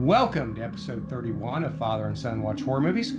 [0.00, 3.14] Welcome to episode 31 of Father and Son Watch Horror Movies.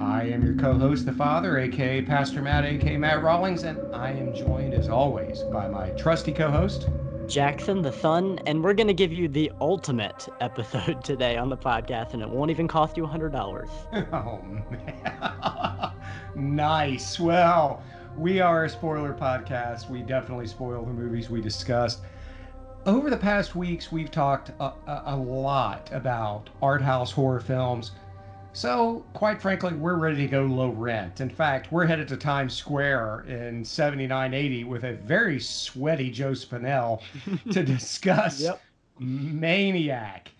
[0.00, 4.12] I am your co host, the Father, aka Pastor Matt, aka Matt Rawlings, and I
[4.12, 6.88] am joined as always by my trusty co host,
[7.26, 11.56] Jackson the Son, and we're going to give you the ultimate episode today on the
[11.56, 13.68] podcast, and it won't even cost you $100.
[14.12, 14.40] Oh,
[14.70, 15.92] man.
[16.56, 17.20] nice.
[17.20, 17.82] Well,
[18.16, 19.90] we are a spoiler podcast.
[19.90, 22.00] We definitely spoil the movies we discussed.
[22.86, 27.90] Over the past weeks, we've talked a, a, a lot about art house horror films.
[28.52, 31.20] So, quite frankly, we're ready to go low rent.
[31.20, 37.02] In fact, we're headed to Times Square in 7980 with a very sweaty Joe Spinell
[37.52, 38.62] to discuss Yep.
[39.00, 40.30] Maniac.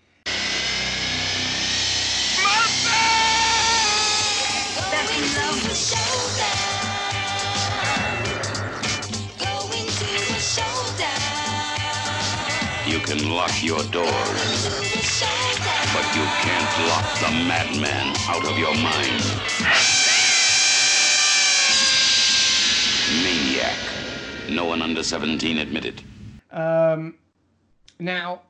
[5.17, 6.06] You
[13.07, 14.67] can lock your doors,
[15.93, 19.23] but you can't lock the madman out of your mind.
[23.23, 23.77] Maniac.
[24.49, 26.01] No one under 17 admitted.
[26.51, 27.15] Um,
[27.97, 28.41] now,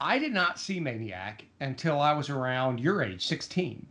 [0.00, 3.84] I did not see Maniac until I was around your age, 16.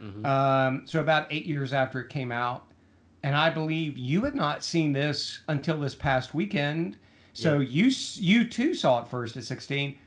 [0.00, 0.24] Mhm.
[0.24, 2.66] Um, so about eight years after it came out,
[3.24, 6.98] and I believe you had not seen this until this past weekend.
[7.34, 9.98] So you you too saw it first at 16.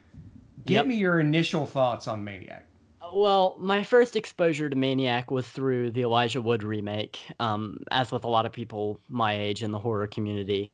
[0.66, 0.86] Give Yep.
[0.86, 2.66] me your initial thoughts on Maniac.
[3.14, 8.24] Well, my first exposure to Maniac was through the Elijah Wood remake, um, as with
[8.24, 10.72] a lot of people my age in the horror community.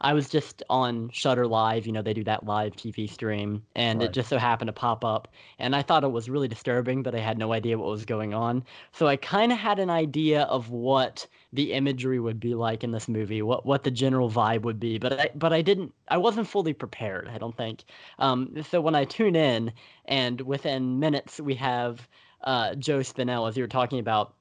[0.00, 4.00] I was just on Shudder Live, you know, they do that live TV stream, and
[4.00, 4.04] Right.
[4.04, 5.28] it just so happened to pop up.
[5.58, 8.34] And I thought it was really disturbing, but I had no idea what was going
[8.34, 8.64] on.
[8.92, 12.90] So I kind of had an idea of what the imagery would be like in
[12.92, 16.18] this movie, what what the general vibe would be, but I but I didn't I
[16.18, 17.84] wasn't fully prepared, I don't think.
[18.18, 19.72] Um, so when I tune in
[20.06, 22.08] and within minutes we have
[22.42, 24.34] uh, Joe Spinell, as you were talking about,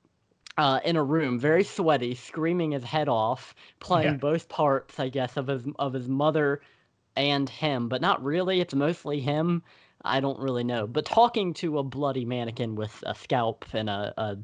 [0.57, 4.17] uh, in a room, very sweaty, screaming his head off, playing Yeah.
[4.17, 6.61] both parts, I guess, of his of his mother
[7.15, 8.61] and him, but not really.
[8.61, 9.63] It's mostly him.
[10.05, 14.13] I don't really know, but talking to a bloody mannequin with a scalp and a,
[14.17, 14.37] a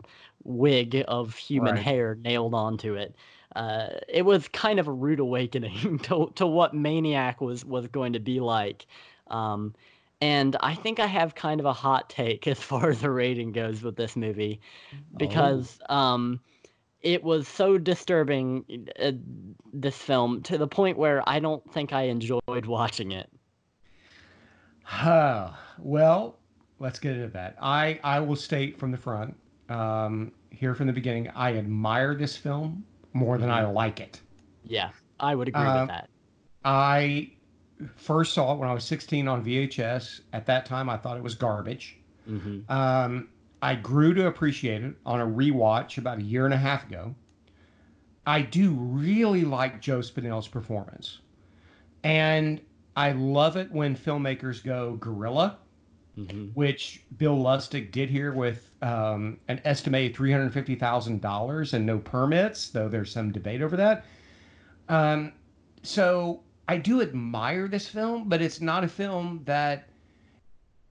[0.43, 1.83] wig of human Right.
[1.83, 3.15] hair nailed onto it.
[3.55, 8.13] Uh, it was kind of a rude awakening to, to what Maniac was was going
[8.13, 8.85] to be like.
[9.27, 9.73] Um,
[10.21, 13.51] and I think I have kind of a hot take as far as the rating
[13.51, 14.61] goes with this movie
[15.17, 16.39] because um,
[17.01, 19.11] it was so disturbing, uh,
[19.73, 23.29] this film, to the point where I don't think I enjoyed watching it.
[24.83, 25.51] Huh.
[25.77, 26.37] well,
[26.79, 27.55] let's get into that.
[27.61, 29.35] I I will state from the front,
[29.69, 34.21] um, here from the beginning, I admire this film more than I like it.
[34.63, 36.09] Yeah, I would agree Um, with that.
[36.65, 37.31] I
[37.95, 40.21] first saw it when I was 16 on VHS.
[40.33, 41.97] At that time, I thought it was garbage.
[42.25, 43.29] hmm Um,
[43.61, 47.15] I grew to appreciate it on a rewatch about a year and a half ago.
[48.25, 51.19] I do really like Joe Spinell's performance.
[52.03, 52.61] And
[52.95, 55.57] I love it when filmmakers go guerrilla,
[56.27, 62.89] hmm which Bill Lustig did here with um, an estimated $350,000 and no permits, though
[62.89, 64.05] there's some debate over that.
[64.89, 65.33] Um,
[65.83, 69.89] so I do admire this film, but it's not a film that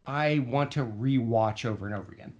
[0.06, 2.32] I want to rewatch over and over again.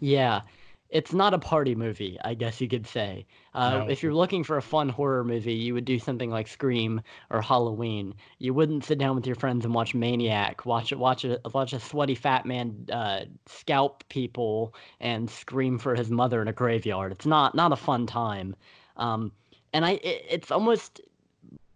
[0.00, 0.42] Yeah,
[0.92, 3.26] it's not a party movie, I guess you could say.
[3.54, 3.88] Uh, No.
[3.88, 7.40] If you're looking for a fun horror movie, you would do something like Scream or
[7.40, 8.14] Halloween.
[8.38, 11.80] You wouldn't sit down with your friends and watch Maniac, watch watch a watch a
[11.80, 17.10] sweaty fat man uh, scalp people and scream for his mother in a graveyard.
[17.12, 18.54] It's not not a fun time.
[18.98, 19.32] Um,
[19.72, 21.00] and I it, it's almost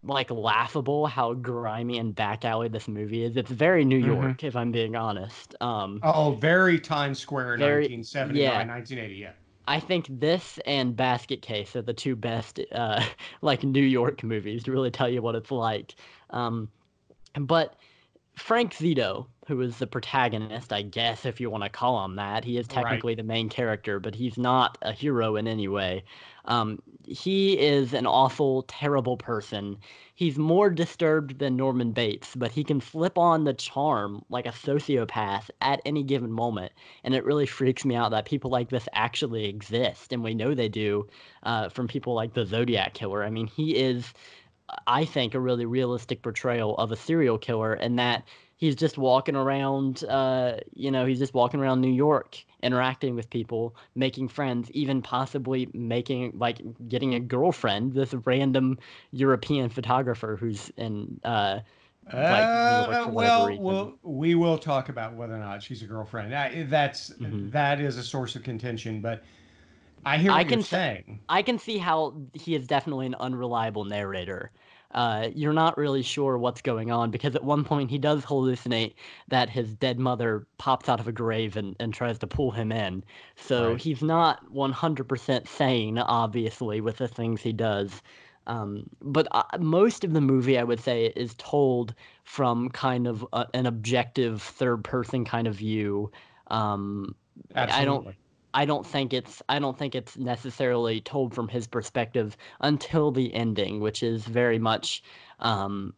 [0.07, 3.37] like laughable how grimy and back alley this movie is.
[3.37, 4.05] It's very New Mhm.
[4.05, 5.55] York, if I'm being honest.
[5.61, 8.63] Um, Oh, very Times Square, Very- 1979, yeah.
[8.65, 9.15] 1980.
[9.15, 9.31] Yeah.
[9.69, 13.03] I think this and Basket Case are the two best, uh,
[13.41, 15.95] like New York movies to really tell you what it's like.
[16.29, 16.69] Um,
[17.39, 17.75] but
[18.35, 22.43] Frank Zito, who is the protagonist, I guess if you want to call him that,
[22.45, 22.83] he is Right.
[22.83, 26.03] technically the main character, but he's not a hero in any way.
[26.45, 29.77] Um, he is an awful, terrible person.
[30.15, 34.51] He's more disturbed than Norman Bates, but he can flip on the charm like a
[34.51, 36.73] sociopath at any given moment
[37.03, 40.53] and it really freaks me out that people like this actually exist and we know
[40.53, 41.07] they do
[41.43, 44.13] uh, from people like the zodiac killer i mean he is
[44.85, 48.23] i think a really realistic portrayal of a serial killer and that
[48.57, 53.29] he's just walking around uh, you know he's just walking around new york interacting with
[53.29, 58.77] people making friends even possibly making like getting a girlfriend this random
[59.11, 61.59] european photographer who's in uh,
[62.13, 66.33] uh, well, well, we will talk about whether or not she's a girlfriend.
[66.33, 67.49] I, that's mm-hmm.
[67.49, 69.23] that is a source of contention, but
[70.05, 71.19] I hear what I can you're saying.
[71.27, 74.51] I can see how he is definitely an unreliable narrator.
[74.91, 78.93] Uh, you're not really sure what's going on because at one point he does hallucinate
[79.27, 82.71] that his dead mother pops out of a grave and, and tries to pull him
[82.71, 83.03] in.
[83.35, 83.81] So right.
[83.81, 88.01] he's not 100% sane, obviously, with the things he does.
[88.47, 91.93] Um, but uh, most of the movie, I would say, is told
[92.23, 96.11] from kind of a, an objective third person kind of view.
[96.47, 97.13] Um,
[97.55, 97.81] Absolutely.
[97.81, 98.15] I don't.
[98.57, 103.31] I don't think it's I don't think it's necessarily told from his perspective until the
[103.35, 105.03] ending, which is very much
[105.41, 105.93] um,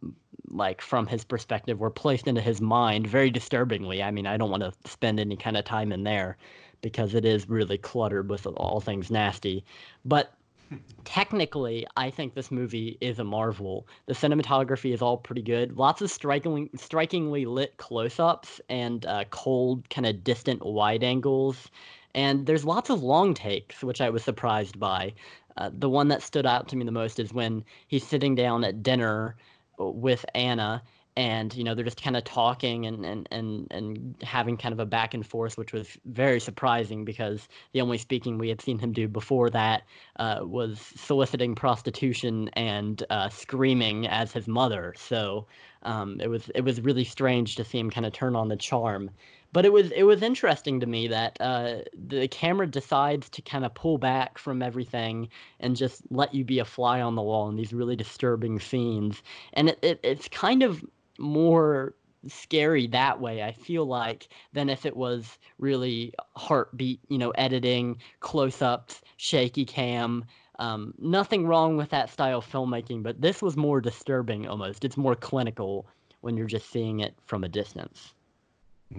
[0.50, 4.03] like from his perspective, we're placed into his mind very disturbingly.
[4.03, 6.35] I mean, I don't want to spend any kind of time in there
[6.81, 9.63] because it is really cluttered with all things nasty.
[10.03, 10.33] But
[11.06, 13.88] technically, I think this movie is a marvel.
[14.07, 15.77] The cinematography is all pretty good.
[15.77, 21.69] Lots of strikingly, strikingly lit close-ups and uh, cold, kind of distant wide angles.
[22.15, 25.13] And there's lots of long takes, which I was surprised by.
[25.57, 28.63] Uh, the one that stood out to me the most is when he's sitting down
[28.63, 29.35] at dinner
[29.77, 30.81] with Anna
[31.19, 34.79] and you know they're just kind of talking and, and and and having kind of
[34.79, 38.79] a back and forth which was very surprising because the only speaking we had seen
[38.79, 39.83] him do before that
[40.17, 45.45] uh, was soliciting prostitution and uh, screaming as his mother so
[45.83, 48.56] um, it was it was really strange to see him kind of turn on the
[48.56, 49.09] charm
[49.51, 53.65] but it was it was interesting to me that uh, the camera decides to kind
[53.65, 55.29] of pull back from everything
[55.59, 59.23] and just let you be a fly on the wall in these really disturbing scenes.
[59.53, 60.83] And it, it it's kind of
[61.17, 61.95] more
[62.27, 67.97] scary that way i feel like than if it was really heartbeat you know editing
[68.19, 70.25] close-ups shaky cam
[70.59, 74.83] um, nothing wrong with that style of filmmaking but this was more disturbing almost.
[74.83, 75.87] It's more clinical
[76.19, 78.13] when you're just seeing it from a distance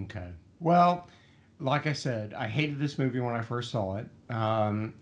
[0.01, 0.29] okay
[0.59, 1.07] well
[1.59, 4.93] like i said i hated this movie when i first saw it um,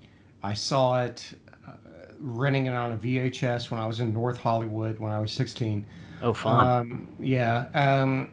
[0.44, 1.31] i saw it
[1.68, 1.71] uh,
[2.19, 5.86] renting it on a vhs when i was in north hollywood when i was 16
[6.21, 6.68] Oh, fun.
[6.68, 7.68] Um, yeah.
[7.74, 8.30] Um,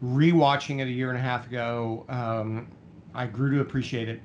[0.00, 2.68] rewatching it a year and a half ago, um,
[3.14, 4.20] I grew to appreciate it.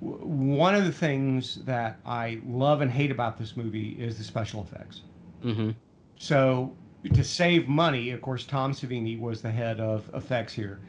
[0.00, 4.62] one of the things that I love and hate about this movie is the special
[4.70, 5.00] effects.
[5.42, 5.70] Mm-hmm.
[6.18, 6.76] So,
[7.08, 10.80] to save money, of course, Tom Savini was the head of effects here.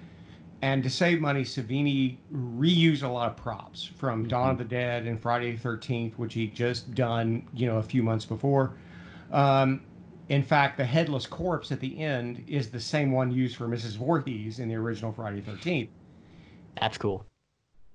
[0.62, 4.30] And to save money, Savini reused a lot of props from mm-hmm.
[4.30, 7.84] Dawn of the Dead and Friday the 13th, which he'd just done, you know, a
[7.84, 8.74] few months before.
[9.32, 9.82] Um,
[10.30, 13.98] in fact, the headless corpse at the end is the same one used for Mrs.
[13.98, 15.90] Voorhees in the original Friday Thirteenth.
[16.80, 17.26] That's cool.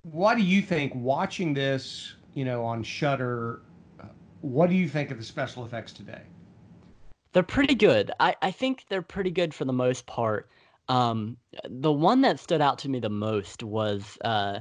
[0.03, 3.61] What do you think watching this, you know, on Shudder?
[3.99, 4.05] Uh,
[4.41, 6.23] what do you think of the special effects today?
[7.33, 8.11] They're pretty good.
[8.19, 10.49] I, I think they're pretty good for the most part.
[10.87, 11.37] Um,
[11.67, 14.59] the one that stood out to me the most was uh,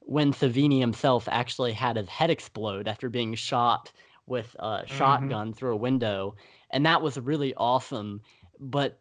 [0.00, 3.92] when Savini himself actually had his head explode after being shot
[4.26, 4.96] with a mm-hmm.
[4.96, 6.34] shotgun through a window
[6.72, 8.22] and that was really awesome.
[8.58, 8.98] But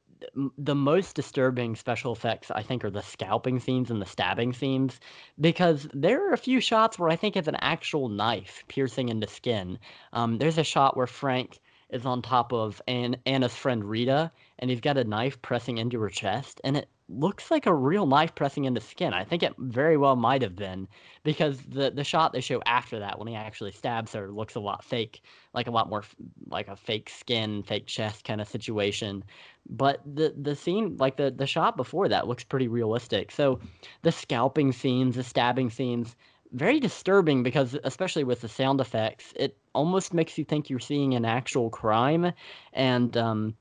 [0.57, 4.99] the most disturbing special effects I think are the scalping scenes and the stabbing scenes
[5.39, 9.27] because there are a few shots where I think it's an actual knife piercing into
[9.27, 9.79] skin.
[10.13, 11.59] Um, there's a shot where Frank
[11.91, 15.99] is on top of Ann- Anna's friend Rita and he's got a knife pressing into
[15.99, 19.13] her chest and it looks like a real knife pressing into skin.
[19.13, 20.87] I think it very well might have been
[21.23, 24.59] because the the shot they show after that when he actually stabs her looks a
[24.59, 25.21] lot fake,
[25.53, 26.03] like a lot more
[26.47, 29.23] like a fake skin, fake chest kind of situation.
[29.69, 33.31] But the the scene like the the shot before that looks pretty realistic.
[33.31, 33.59] So
[34.01, 36.15] the scalping scenes, the stabbing scenes,
[36.51, 41.13] very disturbing because especially with the sound effects, it almost makes you think you're seeing
[41.15, 42.33] an actual crime
[42.73, 43.55] and um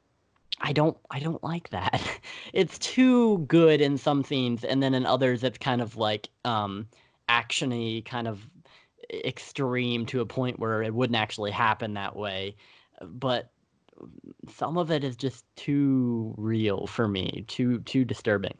[0.60, 2.02] I don't I don't like that.
[2.52, 6.88] it's too good in some scenes and then in others it's kind of like um
[7.28, 8.46] actiony kind of
[9.12, 12.56] extreme to a point where it wouldn't actually happen that way.
[13.02, 13.50] But
[14.56, 18.56] some of it is just too real for me, too too disturbing.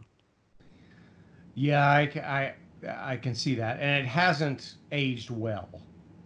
[1.54, 2.54] Yeah, I, I,
[2.87, 5.68] I can see that, and it hasn't aged well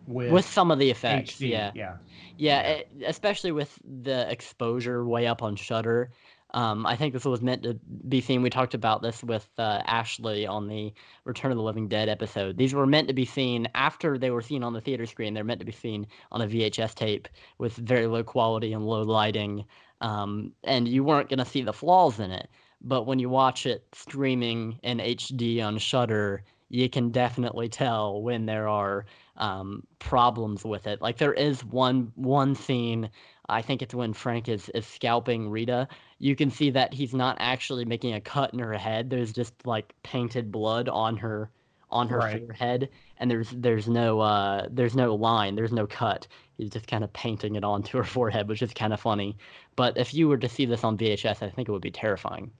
[0.06, 1.37] with with some of the effects.
[1.37, 1.96] HD, yeah, yeah,
[2.37, 2.61] yeah.
[2.61, 6.11] It, especially with the exposure way up on Shudder.
[6.52, 7.75] Um, I think this was meant to
[8.06, 8.40] be seen.
[8.40, 10.94] We talked about this with uh, Ashley on the
[11.25, 12.56] Return of the Living Dead episode.
[12.56, 15.34] These were meant to be seen after they were seen on the theater screen.
[15.34, 17.26] They're meant to be seen on a VHS tape
[17.58, 19.64] with very low quality and low lighting,
[20.00, 22.49] um, and you weren't going to see the flaws in it.
[22.84, 28.46] But when you watch it streaming in HD on Shudder, you can definitely tell when
[28.46, 31.00] there are um, problems with it.
[31.02, 33.10] Like there is one one scene
[33.48, 35.88] I think it's when Frank is, is scalping Rita.
[36.18, 39.10] You can see that he's not actually making a cut in her head.
[39.10, 41.50] There's just like painted blood on her
[41.90, 42.48] on her Right.
[42.48, 42.88] forehead,
[43.18, 46.26] and there's there's no uh, there's no line, there's no cut.
[46.56, 49.36] He's just kind of painting it onto her forehead, which is kind of funny.
[49.76, 52.52] But if you were to see this on VHS, I think it would be terrifying.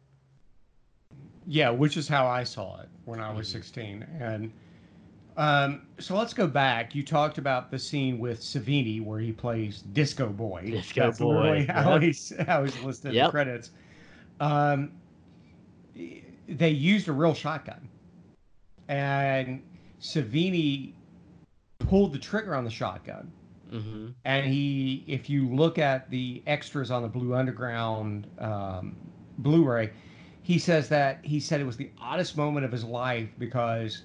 [1.47, 3.37] Yeah, which is how I saw it when I Mm-hmm.
[3.37, 4.05] was 16.
[4.21, 4.53] And
[5.37, 6.95] um, so let's go back.
[6.95, 10.63] You talked about the scene with Savini where he plays Disco Boy.
[10.71, 12.03] Disco That's Boy, how yep.
[12.03, 13.71] he's how he's listed in the credits.
[14.41, 14.93] Um,
[16.49, 17.89] they used a real shotgun,
[18.89, 19.63] and
[20.01, 20.93] Savini
[21.79, 23.33] pulled the trigger on the shotgun.
[23.71, 28.97] hmm and he if you look at the extras on the blue underground um,
[29.39, 29.91] blu-ray
[30.45, 34.03] he says that he said it was the oddest moment of his life because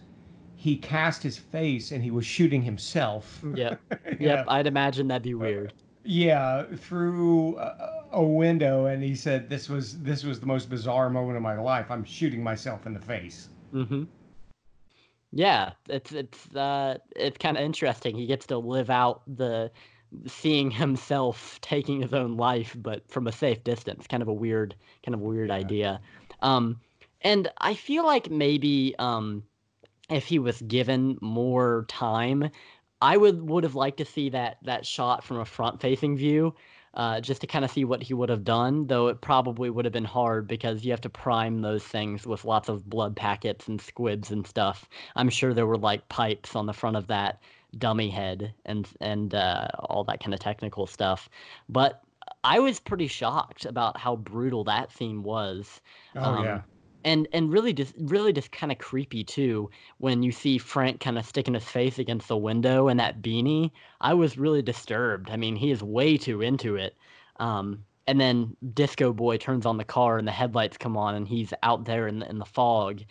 [0.56, 3.80] he cast his face and he was shooting himself Yep.
[4.20, 4.46] you Yep.
[4.46, 5.74] know, I'd imagine that'd be weird.
[6.04, 11.10] yeah through a, a window and he said this was this was the most bizarre
[11.10, 14.04] moment of my life i'm shooting myself in the face Mm-hmm.
[15.32, 18.16] Yeah, it's it's uh it's kind of interesting.
[18.16, 19.70] He gets to live out the
[20.26, 24.08] seeing himself taking his own life, but from a safe distance.
[24.08, 24.74] Kind of a weird,
[25.06, 26.02] kind of a weird idea.
[26.42, 26.80] Um,
[27.22, 29.44] and I feel like maybe um,
[30.10, 32.50] if he was given more time,
[33.02, 36.56] I would would have liked to see that that shot from a front facing view.
[36.96, 39.86] Uh, just to kind of see what he would have done, though it probably would
[39.86, 43.68] have been hard because you have to prime those things with lots of blood packets
[43.68, 44.90] and squibs and stuff.
[45.16, 47.44] I'm sure there were like pipes on the front of that
[47.78, 51.30] dummy head and and uh, all that kind of technical stuff.
[51.70, 52.04] But
[52.44, 55.82] I was pretty shocked about how brutal that scene was
[56.16, 56.62] oh Um, yeah
[57.04, 61.18] and and really just really just kind of creepy too when you see Frank kind
[61.18, 63.72] of sticking his face against the window and that beanie.
[64.02, 65.30] I was really disturbed.
[65.30, 66.96] I mean, he is way too into it.
[67.38, 71.28] Um, and then Disco Boy turns on the car and the headlights come on and
[71.28, 73.02] he's out there in the, in the fog.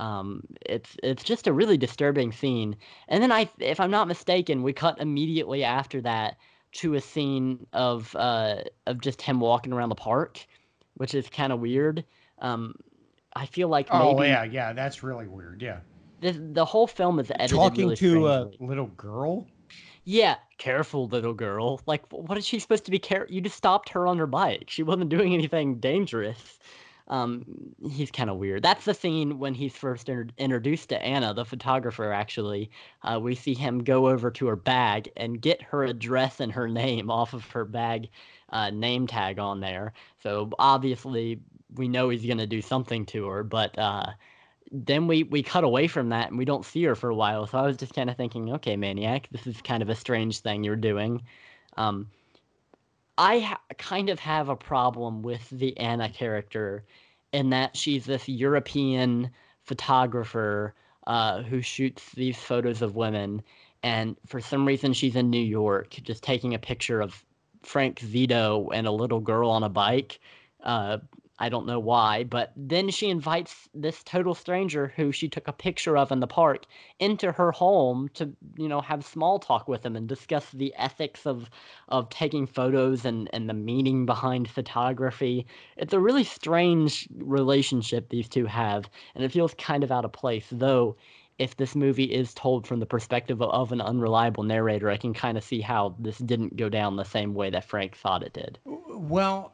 [0.00, 2.76] Um, it's it's just a really disturbing scene.
[3.08, 6.36] And then I, if I'm not mistaken, we cut immediately after that
[6.72, 10.44] to a scene of uh, of just him walking around the park,
[10.94, 12.04] which is kind of weird.
[12.40, 12.74] Um,
[13.34, 15.78] I feel like maybe oh yeah yeah that's really weird yeah
[16.20, 19.46] the, the whole film is edited talking really to a little girl
[20.04, 21.82] Yeah, careful, little girl.
[21.84, 22.98] Like, what is she supposed to be?
[22.98, 23.26] Care?
[23.28, 24.64] You just stopped her on her bike.
[24.68, 26.58] She wasn't doing anything dangerous.
[27.08, 27.44] Um,
[27.90, 28.62] he's kind of weird.
[28.62, 32.12] That's the scene when he's first inter- introduced to Anna, the photographer.
[32.12, 32.70] Actually,
[33.02, 36.68] uh, we see him go over to her bag and get her address and her
[36.68, 38.08] name off of her bag
[38.50, 39.92] uh, name tag on there.
[40.22, 41.40] So obviously,
[41.74, 43.78] we know he's gonna do something to her, but.
[43.78, 44.06] Uh,
[44.70, 47.46] then we we cut away from that and we don't see her for a while.
[47.46, 50.40] So I was just kind of thinking, okay, maniac, this is kind of a strange
[50.40, 51.22] thing you're doing.
[51.78, 52.10] Um,
[53.18, 56.84] I ha- kind of have a problem with the Anna character
[57.32, 59.30] in that she's this European
[59.64, 60.74] photographer
[61.06, 63.42] uh, who shoots these photos of women,
[63.82, 67.24] and for some reason she's in New York, just taking a picture of
[67.62, 70.20] Frank Zito and a little girl on a bike.
[70.62, 70.98] Uh,
[71.40, 75.52] I don't know why, but then she invites this total stranger who she took a
[75.52, 76.64] picture of in the park
[76.98, 81.26] into her home to, you know, have small talk with him and discuss the ethics
[81.26, 81.48] of
[81.88, 85.46] of taking photos and and the meaning behind photography.
[85.76, 90.12] It's a really strange relationship these two have, and it feels kind of out of
[90.12, 90.96] place, though
[91.38, 95.38] if this movie is told from the perspective of, an unreliable narrator, I can kind
[95.38, 98.58] of see how this didn't go down the same way that Frank thought it did.
[98.64, 99.52] Well,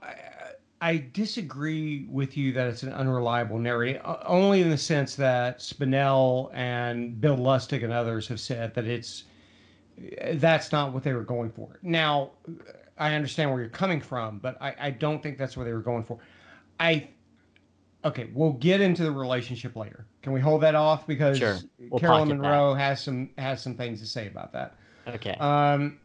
[0.84, 6.50] I disagree with you that it's an unreliable narrative, only in the sense that Spinell
[6.52, 9.24] and Bill Lustig and others have said that it's
[10.34, 11.78] that's not what they were going for.
[11.80, 12.32] Now,
[12.98, 15.80] I understand where you're coming from, but I, I don't think that's what they were
[15.80, 16.18] going for.
[16.78, 17.08] I
[18.04, 20.04] okay, we'll get into the relationship later.
[20.20, 21.56] Can we hold that off because Sure.
[21.78, 22.42] We'll Carolyn pocket that.
[22.42, 24.76] Munro has some has some things to say about that.
[25.08, 25.32] Okay.
[25.40, 25.98] Um,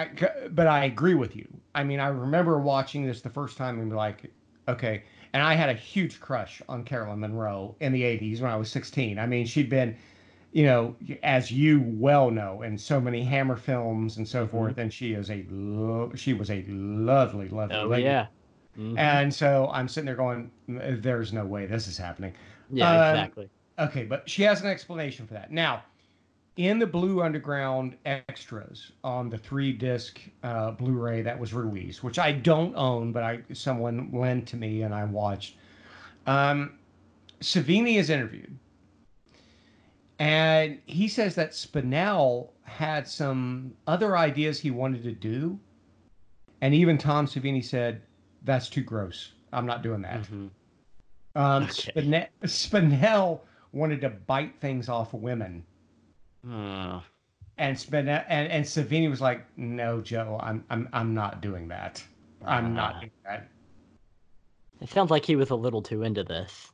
[0.00, 1.46] I, but I agree with you.
[1.74, 4.32] I mean, I remember watching this the first time and be like,
[4.68, 5.04] okay.
[5.32, 8.70] And I had a huge crush on Carolyn Munro in the 80s when I was
[8.70, 9.18] 16.
[9.18, 9.96] I mean, she'd been,
[10.52, 14.40] you know, as you well know, in so many Hammer films and Mm-hmm.
[14.40, 14.78] so forth.
[14.78, 18.02] And she is a, lo- she was a lovely, lovely oh lady.
[18.04, 18.28] yeah.
[18.76, 18.96] Mhm.
[18.96, 22.34] And so I'm sitting there going, there's no way this is happening.
[22.68, 23.50] yeah, um, exactly.
[23.78, 25.50] Okay, but she has an explanation for that.
[25.50, 25.84] Now,
[26.66, 32.18] in the Blue Underground extras on the three disc uh, Blu-ray that was released, which
[32.18, 35.56] I don't own, but I someone lent to me and I watched.
[36.26, 36.78] Um,
[37.40, 38.54] Savini is interviewed,
[40.18, 45.58] and he says that Spinell had some other ideas he wanted to do,
[46.60, 48.02] and even Tom Savini said
[48.44, 49.32] that's too gross.
[49.52, 50.22] I'm not doing that.
[50.24, 50.46] Mm-hmm.
[51.36, 51.72] Um, Okay.
[51.72, 53.40] Spine- Spinell
[53.72, 55.64] wanted to bite things off of women,
[56.48, 57.00] Uh,
[57.58, 62.02] and Spinell and, and Savini was like, "No, Joe, I'm I'm I'm not doing that.
[62.44, 63.48] I'm not doing that."
[64.80, 66.72] it sounds like he was a little too into this.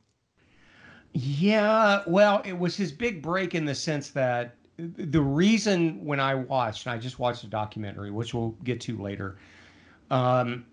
[1.13, 6.35] Yeah, well, it was his big break in the sense that the reason when I
[6.35, 9.37] watched, and I just watched a documentary, which we'll get to later,
[10.11, 10.65] um,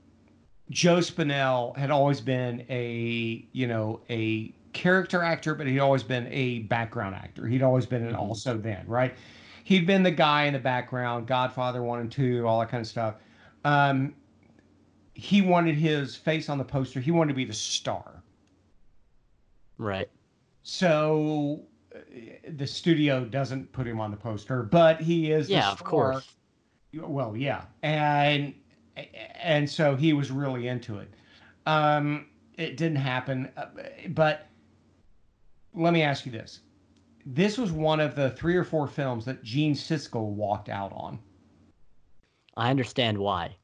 [0.71, 6.27] Joe Spinell had always been a, you know, a character actor, but he'd always been
[6.31, 7.47] a background actor.
[7.47, 8.19] He'd always been an Mhm.
[8.19, 9.15] also then, right?
[9.65, 12.87] He'd been the guy in the background, Godfather 1 and 2, all that kind of
[12.87, 13.15] stuff.
[13.65, 14.15] Um,
[15.15, 17.01] he wanted his face on the poster.
[17.01, 18.23] He wanted to be the star.
[19.79, 20.11] Right.
[20.63, 21.63] So
[21.95, 21.99] uh,
[22.51, 25.47] the studio doesn't put him on the poster, but he is.
[25.47, 26.35] the Yeah, of course.
[26.95, 28.55] Well, yeah, and
[29.43, 31.13] and so he was really into it.
[31.67, 32.27] Um,
[32.57, 33.67] it didn't happen, uh,
[34.11, 34.47] but
[35.75, 36.61] let me ask you this:
[37.27, 41.21] This was one of the three or four films that Gene Siskel walked out on.
[42.57, 43.57] I understand why.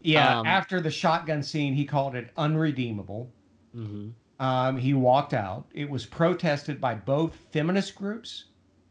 [0.00, 3.32] Yeah, Um, after the shotgun scene, he called it unredeemable.
[3.72, 4.10] hmm
[4.40, 5.70] Um, he walked out.
[5.74, 8.46] It was protested by both feminist groups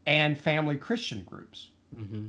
[0.06, 1.70] and family Christian groups.
[1.94, 2.28] hmm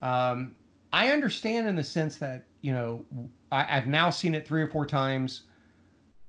[0.00, 0.56] Um,
[0.92, 3.06] I understand in the sense that, you know,
[3.50, 5.44] I, I've now seen it three or four times.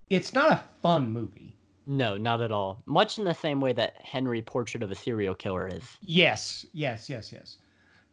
[0.10, 1.53] It's not a fun movie.
[1.86, 2.82] No, not at all.
[2.86, 5.84] Much in the same way that Henry Portrait of a Serial Killer is.
[6.02, 7.58] Yes, yes, yes, yes.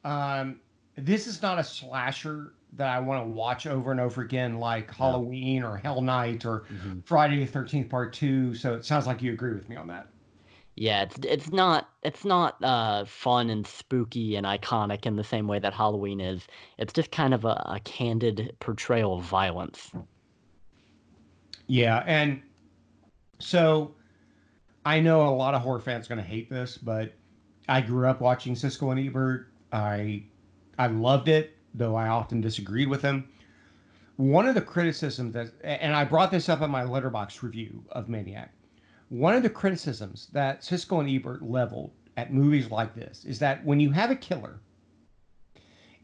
[0.05, 0.61] Um,
[0.97, 4.93] this is not a slasher that I want to watch over and over again, like
[4.93, 7.05] Halloween or Hell Night or Mhm.
[7.05, 8.55] Friday the Thirteenth Part Two.
[8.55, 10.09] So it sounds like you agree with me on that.
[10.77, 15.47] Yeah, it's it's not it's not uh, fun and spooky and iconic in the same
[15.47, 16.47] way that Halloween is.
[16.79, 19.91] It's just kind of a, a candid portrayal of violence.
[21.67, 22.41] Yeah, and
[23.41, 23.95] so
[24.85, 27.15] I know a lot of horror fans are going to hate this, but
[27.69, 29.49] I grew up watching Siskel and Ebert.
[29.73, 30.25] I
[30.79, 33.29] I loved it, though I often disagreed with him.
[34.17, 38.09] One of the criticisms that, and I brought this up in my Letterboxd review of
[38.09, 38.53] Maniac.
[39.09, 43.65] One of the criticisms that Siskel and Ebert leveled at movies like this is that
[43.65, 44.61] when you have a killer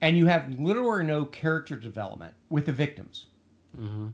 [0.01, 3.27] and you have little or no character development with the victims,
[3.77, 4.09] hmm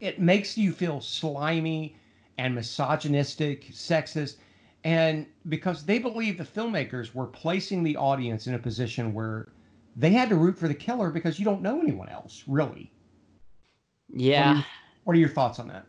[0.00, 1.96] it makes you feel slimy
[2.38, 4.36] and misogynistic, sexist,
[4.84, 9.48] and because they believe the filmmakers were placing the audience in a position where
[9.96, 12.92] they had to root for the killer because you don't know anyone else, really.
[14.08, 14.62] Yeah.
[15.04, 15.86] What are your thoughts on that?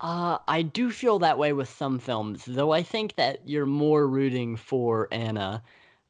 [0.00, 4.08] Uh, I do feel that way with some films, though I think that you're more
[4.08, 5.62] rooting for Anna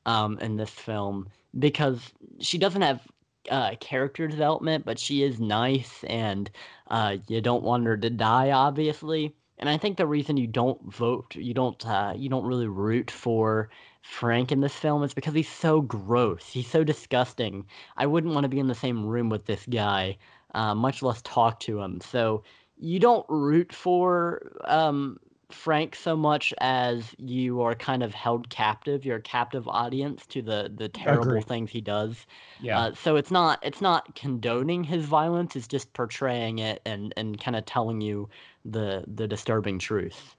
[0.07, 2.01] um, in this film because
[2.41, 3.07] she doesn't have
[3.51, 6.51] uh, character development, but she is nice and
[6.89, 9.35] uh, you don't want her to die, obviously.
[9.63, 13.13] And I think the reason you don't vote, you don't, uh, you don't really root
[13.13, 13.71] for
[14.03, 16.49] Frank in this film is because he's so gross.
[16.49, 17.65] He's so disgusting.
[17.97, 20.19] I wouldn't want to be in the same room with this guy,
[20.55, 22.01] uh, much less talk to him.
[22.01, 22.43] So
[22.77, 25.21] you don't root for um,
[25.55, 29.05] Frank so much as you are kind of held captive.
[29.05, 31.47] You're a captive audience to the the terrible Agreed.
[31.47, 32.27] things he does.
[32.61, 32.79] Yeah.
[32.79, 35.57] Uh, so it's not it's not condoning his violence.
[35.57, 38.29] It's just portraying it and and kind of telling you
[38.65, 40.37] the the disturbing truth.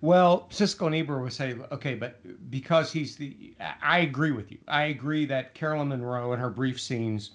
[0.00, 4.52] Well, Siskel and Ebert would say, okay, but because he's the, I- I agree with
[4.52, 4.58] you.
[4.68, 7.30] I agree that Carolyn Munro in her brief scenes,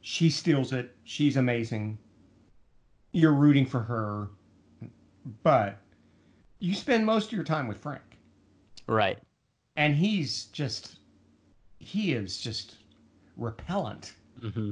[0.00, 0.94] she steals it.
[1.02, 1.98] She's amazing.
[3.10, 4.28] You're rooting for her,
[5.42, 5.81] but
[6.62, 8.02] you spend most of your time with Frank,
[8.86, 9.18] Right.
[9.76, 10.96] and he's just,
[11.80, 12.76] he is just
[13.36, 14.14] repellent.
[14.40, 14.70] hmm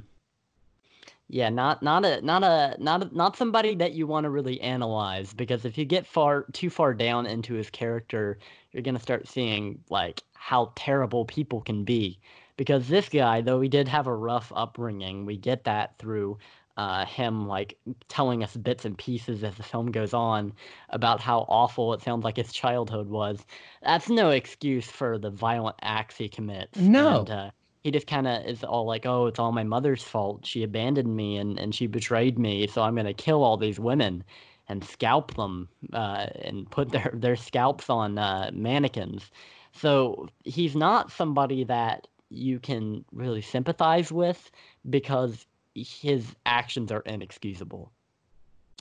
[1.28, 4.60] Yeah, not not a not a not a, not somebody that you want to really
[4.60, 8.38] analyze because if you get far too far down into his character,
[8.72, 12.20] you're gonna start seeing like how terrible people can be.
[12.56, 16.38] Because this guy, though he did have a rough upbringing, we get that through
[16.76, 17.78] uh, him like
[18.08, 20.52] telling us bits and pieces as the film goes on
[20.90, 23.44] about how awful it sounds like his childhood was.
[23.82, 26.78] That's no excuse for the violent acts he commits.
[26.78, 27.20] No.
[27.20, 27.50] And, uh,
[27.82, 30.44] he just kind of is all like, "Oh, it's all my mother's fault.
[30.44, 34.22] She abandoned me and and she betrayed me, so I'm gonna kill all these women
[34.68, 39.30] and scalp them uh, and put their their scalps on uh, mannequins."
[39.72, 44.50] So he's not somebody that you can really sympathize with
[44.88, 47.92] because his actions are inexcusable.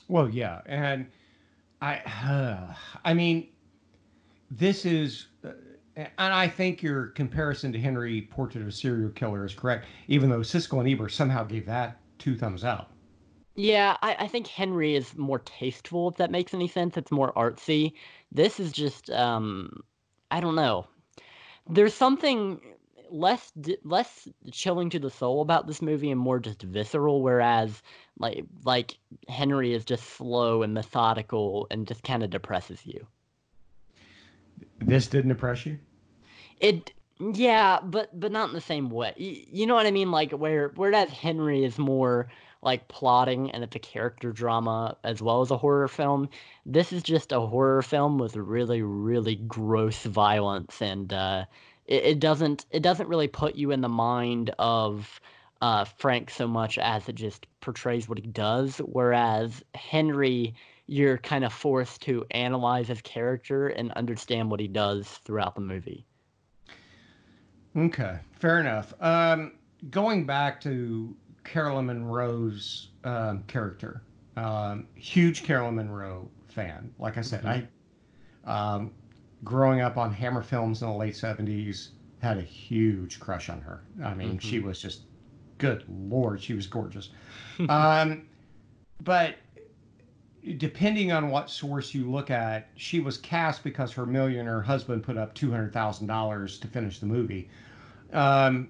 [0.08, 1.06] Well, yeah, and
[1.80, 2.74] I,
[3.04, 3.48] I mean,
[4.50, 5.52] this is, uh,
[5.96, 10.30] and I think your comparison to Henry Portrait of a Serial Killer is correct, even
[10.30, 12.92] though Siskel and Ebert somehow gave that two thumbs up.
[13.56, 16.96] Yeah, I, I think Henry is more tasteful, if that makes any sense.
[16.96, 17.92] It's more artsy.
[18.32, 19.82] This is just, um,
[20.30, 20.86] I don't know.
[21.68, 22.60] There's something
[23.12, 23.52] less
[23.84, 27.82] less chilling to the soul about this movie and more just visceral whereas
[28.18, 33.06] like like henry is just slow and methodical and just kind of depresses you.
[34.78, 35.78] This didn't depress you?
[36.60, 39.12] It yeah but but not in the same way.
[39.16, 40.10] You, you know what i mean?
[40.10, 42.28] Like where whereas henry is more
[42.62, 46.28] like plotting and it's a character drama as well as a horror film
[46.66, 51.44] this is just a horror film with really really gross violence and uh
[51.90, 55.20] it, it doesn't it doesn't really put you in the mind of
[55.60, 58.78] uh, Frank so much as it just portrays what he does.
[58.78, 60.54] Whereas Henry,
[60.86, 65.60] you're kind of forced to analyze his character and understand what he does throughout the
[65.60, 66.06] movie.
[67.76, 68.94] Okay, fair enough.
[69.00, 69.52] Um,
[69.90, 74.02] going back to Caroline Munro's um, character,
[74.36, 76.92] um, huge Caroline Munro fan.
[76.98, 77.66] Like I said, mm-hmm.
[78.46, 78.92] I um,
[79.44, 81.88] growing up on Hammer Films in the late 70s,
[82.20, 83.82] had a huge crush on her.
[84.04, 84.38] I mean, mm-hmm.
[84.38, 85.02] she was just,
[85.58, 87.10] good lord, she was gorgeous.
[87.68, 88.26] um,
[89.02, 89.36] but
[90.56, 95.16] depending on what source you look at, she was cast because her millionaire husband put
[95.16, 97.48] up $200,000 to finish the movie.
[98.12, 98.68] Um,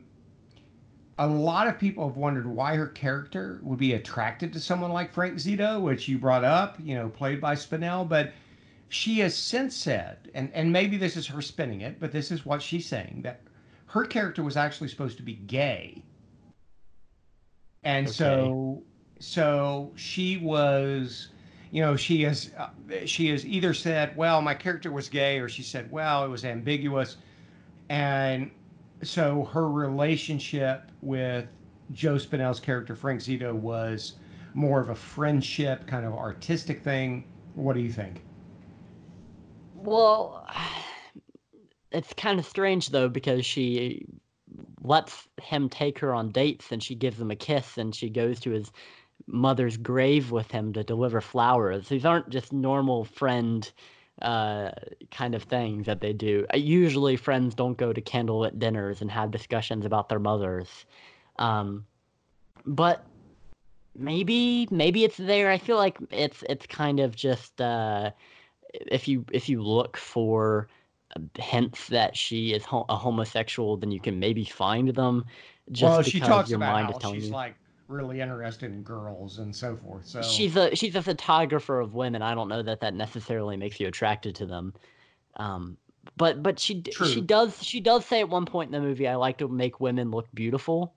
[1.18, 5.12] a lot of people have wondered why her character would be attracted to someone like
[5.12, 8.32] Frank Zito, which you brought up, you know, played by Spinell, but
[8.90, 12.44] she has since said, and, and maybe this is her spinning it, but this is
[12.44, 13.40] what she's saying that
[13.86, 16.02] her character was actually supposed to be gay.
[17.84, 18.12] And okay.
[18.12, 18.82] so
[19.20, 21.28] so she was
[21.70, 22.70] you know she has uh,
[23.06, 26.44] she has either said well my character was gay or she said well it was
[26.44, 27.16] ambiguous
[27.90, 28.50] and
[29.02, 31.46] so her relationship with
[31.92, 34.14] Joe Spinell's character Frank Zito was
[34.54, 37.24] more of a friendship kind of artistic thing
[37.54, 38.22] what do you think
[39.80, 40.46] well,
[41.92, 44.06] it's kind of strange though because she
[44.82, 48.40] lets him take her on dates and she gives him a kiss and she goes
[48.40, 48.70] to his
[49.26, 51.88] mother's grave with him to deliver flowers.
[51.88, 53.70] These aren't just normal friend
[54.22, 54.70] uh,
[55.10, 56.46] kind of things that they do.
[56.52, 60.68] Uh, usually, friends don't go to candlelit dinners and have discussions about their mothers.
[61.38, 61.86] Um,
[62.66, 63.04] but
[63.96, 65.50] maybe, maybe it's there.
[65.50, 68.10] I feel like it's it's kind of just uh,
[68.72, 70.68] if you if you look for
[71.36, 75.24] hints that she is ho- a homosexual, then you can maybe find them.
[75.72, 77.32] Just well, she talks about how she's you.
[77.32, 77.54] like
[77.88, 80.06] really interested in girls and so forth.
[80.06, 82.22] So she's a she's a photographer of women.
[82.22, 84.74] I don't know that that necessarily makes you attracted to them.
[85.36, 85.76] Um,
[86.16, 87.06] but but she True.
[87.06, 89.80] she does she does say at one point in the movie, "I like to make
[89.80, 90.94] women look beautiful."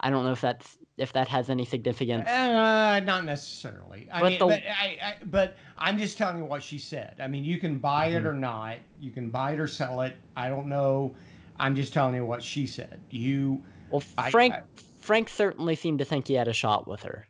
[0.00, 2.28] I don't know if that's if that has any significance.
[2.28, 4.08] Uh, not necessarily.
[4.12, 4.46] I but mean, the...
[4.46, 7.16] but, I, I, but I'm just telling you what she said.
[7.20, 8.18] I mean, you can buy mm-hmm.
[8.18, 8.76] it or not.
[9.00, 10.16] You can buy it or sell it.
[10.36, 11.14] I don't know.
[11.58, 13.00] I'm just telling you what she said.
[13.10, 13.62] You.
[13.90, 14.54] Well, Frank.
[14.54, 14.62] I,
[14.98, 17.26] Frank certainly seemed to think he had a shot with her.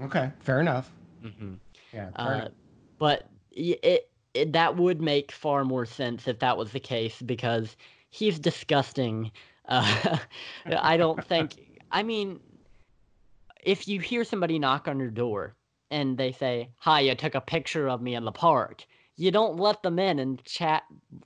[0.00, 0.90] Okay, fair enough.
[1.24, 1.54] Mm-hmm.
[1.92, 2.52] Yeah, uh, enough.
[2.98, 7.76] but it, it that would make far more sense if that was the case because
[8.10, 9.30] he's disgusting
[9.68, 10.18] uh,
[10.66, 11.56] I don't think.
[11.94, 12.40] I mean,
[13.62, 15.54] if you hear somebody knock on your door
[15.92, 18.84] and they say, "Hi, you took a picture of me in the park,"
[19.16, 20.82] you don't let them in and chat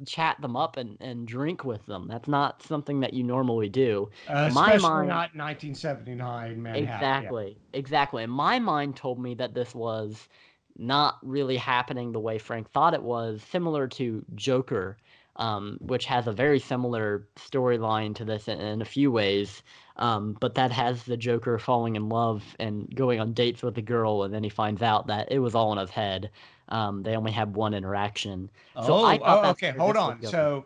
[0.07, 2.07] chat them up and, and drink with them.
[2.07, 4.11] That's not something that you normally do.
[4.29, 6.85] Uh, my especially mind, not 1979 Manhattan.
[6.85, 7.79] Exactly, yeah.
[7.79, 8.23] exactly.
[8.25, 10.29] And my mind told me that this was
[10.77, 14.99] not really happening the way Frank thought it was, similar to Joker
[15.39, 19.63] um, which has a very similar storyline to this in, in, a few ways.
[19.97, 23.83] Um, but that has the Joker falling in love and going on dates with the
[23.83, 26.31] girl, and then he finds out that it was all in his head.
[26.69, 28.51] Um, they only had one interaction.
[28.85, 29.71] So oh, I oh okay.
[29.71, 30.23] Hold on.
[30.23, 30.65] So,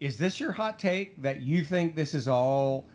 [0.00, 2.86] is this your hot take that you think this is all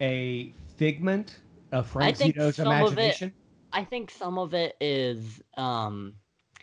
[0.00, 1.40] a figment
[1.72, 3.28] of Frank Zito's imagination?
[3.28, 3.34] It,
[3.72, 5.42] I think some of it is.
[5.56, 6.14] Um,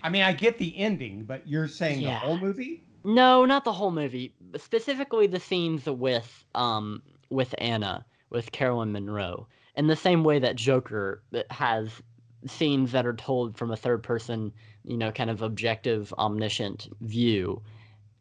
[0.01, 2.13] I mean, I get the ending, but you're saying yeah.
[2.13, 2.83] the whole movie?
[3.05, 4.33] No, not the whole movie.
[4.57, 10.55] Specifically, the scenes with um with Anna, with Carolyn Munro, in the same way that
[10.55, 12.01] Joker has
[12.47, 14.51] scenes that are told from a third person,
[14.83, 17.61] you know, kind of objective, omniscient view.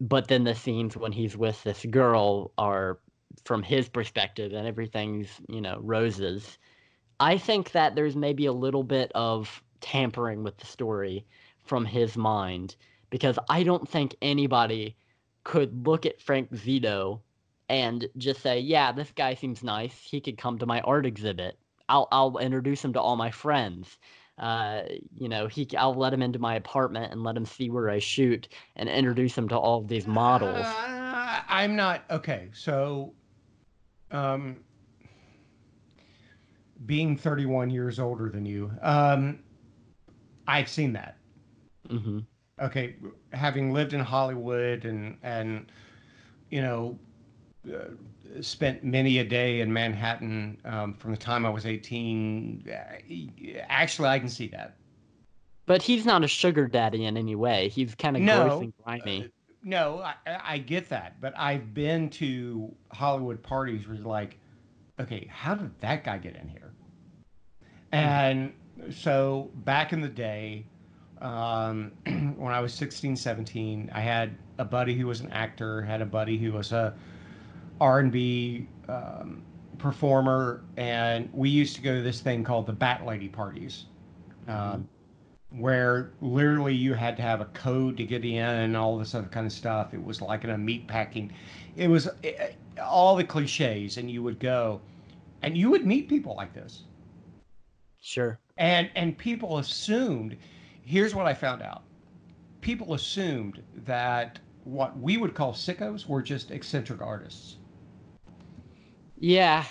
[0.02, 2.98] But then the scenes when he's with this girl are
[3.46, 6.58] from his perspective, and everything's you know roses.
[7.20, 11.24] I think that there's maybe a little bit of tampering with the story
[11.64, 12.76] from his mind
[13.14, 14.96] because I don't think anybody
[15.44, 17.20] could look at Frank Zito
[17.68, 19.96] and just say, "Yeah, this guy seems nice.
[20.02, 21.56] He could come to my art exhibit.
[21.88, 23.98] I'll I'll introduce him to all my friends.
[24.36, 24.82] Uh,
[25.14, 28.00] you know, he I'll let him into my apartment and let him see where I
[28.00, 32.48] shoot and introduce him to all of these models." Uh, I'm not okay.
[32.52, 33.14] So,
[34.10, 34.56] um,
[36.84, 39.38] being 31 years older than you, um,
[40.48, 41.16] I've seen that.
[41.88, 42.18] hmm
[42.60, 42.94] Okay,
[43.32, 45.66] having lived in Hollywood and and
[46.50, 46.98] you know
[47.72, 47.90] uh,
[48.40, 52.64] spent many a day in Manhattan um, from the time I was 18.
[52.68, 54.76] uh, Actually, I can see that.
[55.66, 57.68] But he's not a sugar daddy in any way.
[57.68, 59.24] He's kind of No, gross and grimy.
[59.24, 59.28] Uh,
[59.62, 64.38] no, I, I I get that, but I've been to Hollywood parties where you're like,
[65.00, 66.72] okay, how did that guy get in here?
[67.92, 68.52] And
[68.90, 70.66] so back in the day,
[71.20, 71.92] um,
[72.36, 76.06] when I was 16, 17, I had a buddy who was an actor, had a
[76.06, 76.94] buddy who was a
[77.80, 79.42] R&B um,
[79.78, 83.86] performer, and we used to go to this thing called the Bat Lady parties.
[84.48, 84.88] Um,
[85.50, 89.28] where literally you had to have a code to get in and all this other
[89.28, 89.94] kind of stuff.
[89.94, 91.32] It was like in a meat packing.
[91.76, 94.80] It was eh, all the cliches, and you would go,
[95.42, 96.84] and you would meet people like this,
[98.00, 98.38] Sure.
[98.56, 100.36] and and people assumed.
[100.84, 101.82] Here's what I found out:
[102.60, 107.56] people assumed that what we would call sickos were just eccentric artists.
[109.18, 109.64] Yeah.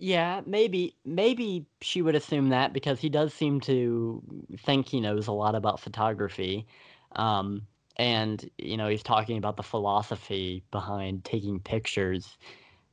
[0.00, 4.22] Yeah, maybe maybe she would assume that because he does seem to
[4.58, 6.66] think he knows a lot about photography.
[7.12, 12.38] Um, and you know, he's talking about the philosophy behind taking pictures.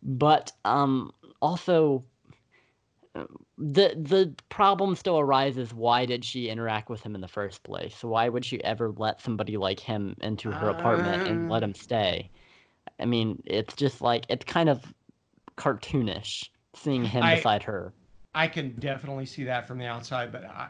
[0.01, 1.11] But um
[1.41, 2.03] also
[3.57, 8.03] the the problem still arises why did she interact with him in the first place?
[8.03, 11.73] Why would she ever let somebody like him into her apartment and let Um, him
[11.75, 12.29] stay?
[12.99, 14.93] I mean, it's just like it's kind of
[15.57, 17.93] cartoonish seeing him I- beside her.
[18.33, 20.67] I can definitely see that from the outside, but I,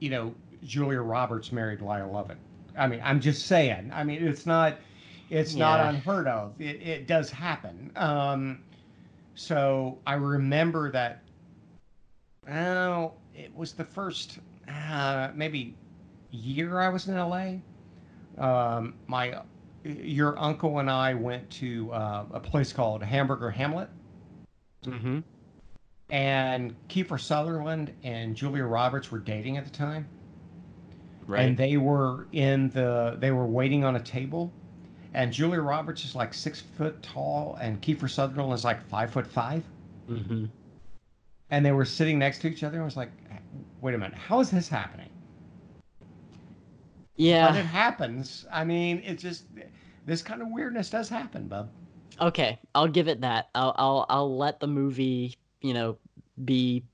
[0.00, 2.38] you know, Julia Roberts married Lyle Lovett.
[2.76, 3.90] I mean, I'm just saying.
[3.92, 4.78] I mean, it's not,
[5.30, 6.60] it's not unheard of.
[6.60, 7.92] It, it does happen.
[7.96, 8.60] Um,
[9.38, 11.22] so I remember that.
[12.50, 15.76] Oh, it was the first uh, maybe
[16.32, 17.56] year I was in LA.
[18.36, 19.40] Um, my
[19.84, 23.88] your uncle and I went to uh, a place called Hamburger Hamlet
[24.84, 25.20] Mm-hmm.
[26.10, 30.08] and Kiefer Sutherland and Julia Roberts were dating at the time,
[31.26, 31.42] Right.
[31.46, 34.52] and they were in the they were waiting on a table,
[35.14, 39.26] and Julia Roberts is like six foot tall, and Kiefer Sutherland is like five foot
[39.26, 39.62] five,
[40.08, 40.46] mm-hmm.
[41.50, 42.76] and they were sitting next to each other.
[42.76, 43.10] and I was like,
[43.80, 45.08] wait a minute, how is this happening?
[47.16, 48.46] Yeah, but it happens.
[48.52, 49.44] I mean, it's just
[50.06, 51.68] this kind of weirdness does happen, bub.
[52.20, 53.48] Okay, I'll give it that.
[53.54, 55.98] I'll I'll I'll let the movie, you know,
[56.44, 56.84] be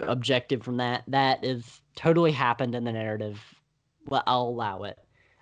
[0.00, 1.04] objective from that.
[1.08, 3.40] That is totally happened in the narrative.
[4.06, 4.98] Well, I'll allow it.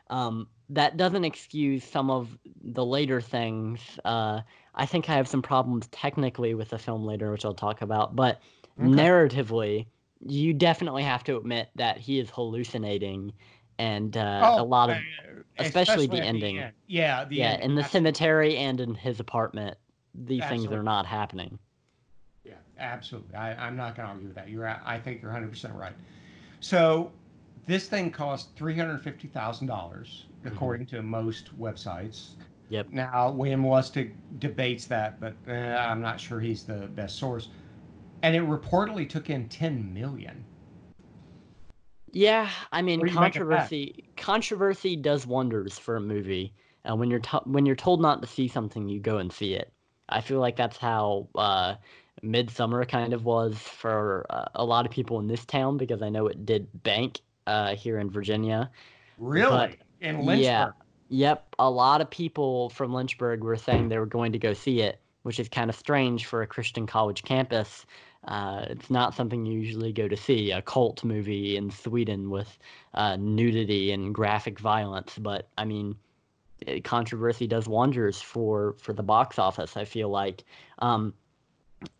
[0.09, 3.81] Um, that doesn't excuse some of the later things.
[4.05, 4.41] Uh,
[4.75, 8.17] I think I have some problems technically with the film later, which I'll talk about.
[8.17, 8.41] But
[8.79, 8.89] Okay.
[8.91, 9.87] narratively,
[10.21, 13.33] you definitely have to admit that he is hallucinating,
[13.79, 16.59] and uh, a lot of uh, especially the ending.
[16.59, 16.73] end.
[16.87, 17.65] Yeah, the yeah, ending.
[17.65, 19.79] in the That's- cemetery and in his apartment,
[20.15, 20.77] these things Absolutely.
[20.79, 21.59] are not happening.
[22.45, 23.35] Yeah, absolutely.
[23.35, 24.49] I, I'm not going to argue with that.
[24.49, 25.93] You're, I think you're 100% right.
[26.61, 27.13] So,
[27.67, 32.31] this thing cost $350,000, dollars according to most websites.
[32.69, 32.89] Yep.
[32.91, 37.49] Now, William Lustig debates that, but eh, I'm not sure he's the best source.
[38.23, 40.45] And it reportedly took in 10 million.
[42.13, 43.57] Yeah, I mean What do you make of that?
[43.57, 44.05] controversy.
[44.17, 46.55] Controversy does wonders for a movie.
[46.89, 49.55] Uh, when you're to- when you're told not to see something, you go and see
[49.55, 49.73] it.
[50.09, 51.75] I feel like that's how uh,
[52.23, 56.09] Midsummer kind of was for uh, a lot of people in this town because I
[56.09, 58.71] know it did bank uh, here in Virginia.
[59.19, 59.77] Really?
[60.01, 60.45] In Lynchburg?
[60.45, 60.69] Yeah.
[61.09, 64.81] Yep, a lot of people from Lynchburg were saying they were going to go see
[64.81, 67.87] it, which is kind of strange for a Christian college campus.
[68.27, 72.59] Uh, it's not something you usually go to see a cult movie in Sweden with
[72.95, 75.17] uh, nudity and graphic violence.
[75.17, 75.95] But I mean,
[76.67, 79.77] eh, controversy does wonders for for the box office.
[79.77, 80.43] I feel like,
[80.81, 81.15] um,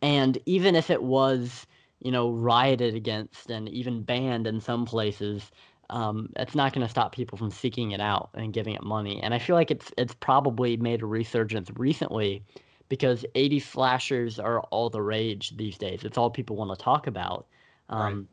[0.03, 1.65] and even if it was,
[2.01, 5.53] you know, rioted against and even banned in some places,
[5.91, 9.21] um, it's not going to stop people from seeking it out and giving it money.
[9.23, 12.43] And I feel like it's it's probably made a resurgence recently
[12.89, 16.05] because 80 slashers are all the rage these days.
[16.05, 17.47] It's all people want to talk about.
[17.91, 18.13] Right.
[18.13, 18.29] Um,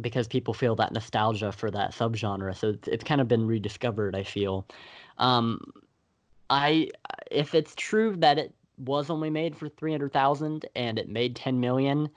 [0.00, 2.56] because people feel that nostalgia for that subgenre.
[2.56, 4.14] So it's, it's kind of been rediscovered.
[4.14, 4.66] I feel.
[5.18, 5.60] Um,
[6.48, 6.90] I
[7.30, 11.34] if it's true that it was only made for three hundred thousand and it made
[11.34, 12.08] ten million,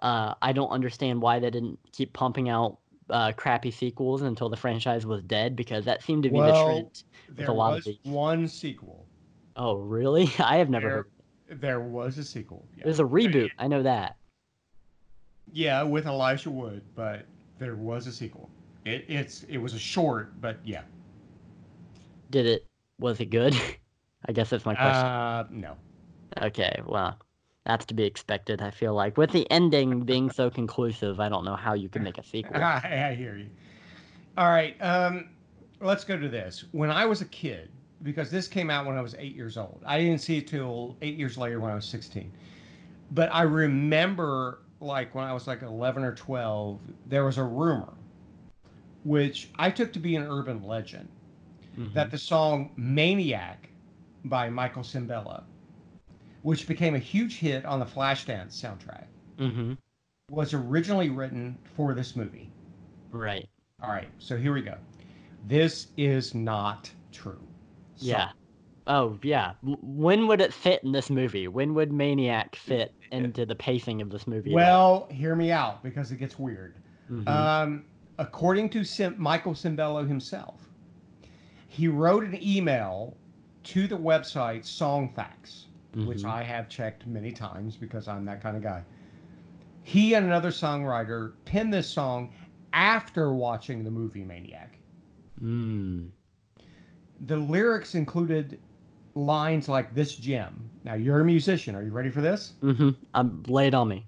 [0.00, 2.78] uh, I don't understand why they didn't keep pumping out
[3.10, 6.72] uh, crappy sequels until the franchise was dead because that seemed to be Well, the
[6.74, 7.02] trend.
[7.30, 7.98] There a lot of these.
[8.04, 9.06] one sequel.
[9.56, 10.30] Oh, really?
[10.38, 10.96] I have never There,
[11.48, 11.60] heard.
[11.60, 12.66] there was a sequel.
[12.76, 12.84] Yeah.
[12.84, 13.50] There's a reboot.
[13.58, 14.16] I know that.
[15.52, 17.26] Yeah, with Elijah Wood, but
[17.58, 18.48] there was a sequel.
[18.84, 20.82] It, it's it was a short, but yeah.
[22.30, 22.66] Did it?
[22.98, 23.54] Was it good?
[24.26, 25.06] I guess that's my question.
[25.06, 25.76] Uh, no.
[26.40, 27.18] Okay, well,
[27.66, 28.62] that's to be expected.
[28.62, 32.02] I feel like with the ending being so conclusive, I don't know how you can
[32.02, 32.56] make a sequel.
[32.56, 33.48] I, I hear you.
[34.38, 35.30] All right, um,
[35.80, 36.64] let's go to this.
[36.72, 37.70] When I was a kid,
[38.02, 39.82] because this came out when I was eight years old.
[39.84, 42.32] I didn't see it till eight years later when I was sixteen.
[43.10, 47.92] But I remember, like when I was like eleven or twelve, there was a rumor,
[49.04, 51.08] which I took to be an urban legend,
[51.76, 51.92] Mhm.
[51.92, 53.68] that the song "Maniac"
[54.24, 55.42] by Michael Sembello,
[56.42, 59.04] which became a huge hit on the Flashdance soundtrack,
[59.38, 59.76] Mhm.
[60.30, 62.50] was originally written for this movie.
[63.10, 63.48] Right.
[63.82, 64.76] All right, so here we go.
[65.46, 67.40] This is not true.
[67.96, 68.30] So- Yeah.
[68.86, 69.52] Oh, yeah.
[69.62, 71.48] When would it fit in this movie?
[71.48, 74.52] When would Maniac fit into the pacing of this movie?
[74.52, 76.74] Well, hear me out because it gets weird.
[77.10, 77.28] Mhm.
[77.28, 77.84] Um,
[78.18, 80.68] according to Sim- Michael Sembello himself,
[81.68, 83.16] he wrote an email
[83.64, 86.30] to the website Songfacts, which Mhm.
[86.30, 88.84] I have checked many times because I'm that kind of guy.
[89.82, 92.32] He and another songwriter penned this song
[92.72, 94.78] after watching the movie Maniac.
[95.42, 96.10] Mm.
[97.26, 98.60] The lyrics included
[99.14, 100.70] lines like this gem.
[100.84, 101.74] Now, you're a musician.
[101.74, 102.54] Are you ready for this?
[102.62, 102.94] Mhm.
[103.14, 104.06] Um, lay it on me.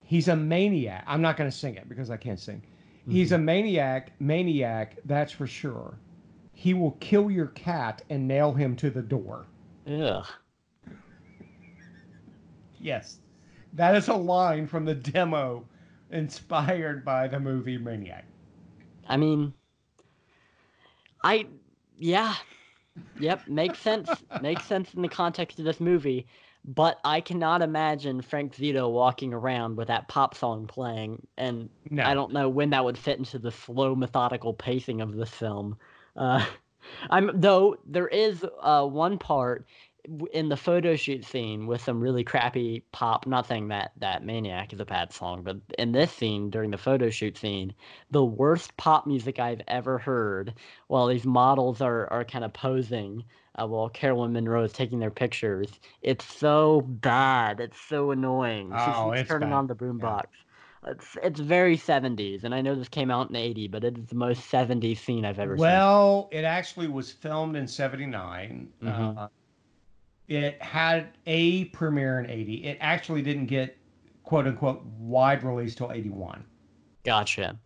[0.00, 1.02] He's a maniac.
[1.06, 2.62] I'm not going to sing it because I can't sing.
[3.08, 5.98] He's a maniac, maniac, that's for sure.
[6.52, 9.46] He will kill your cat and nail him to the door.
[9.86, 10.26] Ugh.
[12.84, 13.18] Yes.
[13.72, 15.64] That is a line from the demo
[16.10, 18.26] inspired by the movie Maniac.
[19.08, 19.54] I mean,
[21.24, 21.46] I,
[21.96, 22.34] yeah,
[23.18, 24.10] yep, makes sense.
[24.42, 26.26] makes sense in the context of this movie.
[26.66, 32.04] But I cannot imagine Frank Zito walking around with that pop song playing, and No.
[32.04, 35.78] I don't know when that would fit into the slow, methodical pacing of this film.
[36.16, 36.44] Uh,
[37.10, 39.66] I'm though there is uh, one part
[40.32, 43.26] in the photo shoot scene with some really crappy pop.
[43.26, 46.78] Not saying that that Maniac is a bad song, but in this scene during the
[46.78, 47.74] photo shoot scene,
[48.10, 50.54] the worst pop music I've ever heard.
[50.88, 53.24] While these models are are kind of posing.
[53.56, 55.68] Uh, while Carolyn Munro is taking their pictures,
[56.02, 57.60] it's so bad.
[57.60, 58.70] It's so annoying.
[58.72, 59.54] She's- Oh, she's it's turning bad.
[59.54, 60.24] on the boombox.
[60.88, 64.06] It's it's very 70s, and I know this came out in 80, but it is
[64.06, 65.60] the most 70s scene I've ever seen.
[65.62, 68.72] Well, it actually was filmed in 79.
[68.82, 69.16] Mhm.
[69.18, 69.28] Uh,
[70.28, 72.64] it had a premiere in 80.
[72.64, 73.76] It actually didn't get
[74.22, 76.44] quote unquote wide release till 81.
[77.04, 77.58] Gotcha.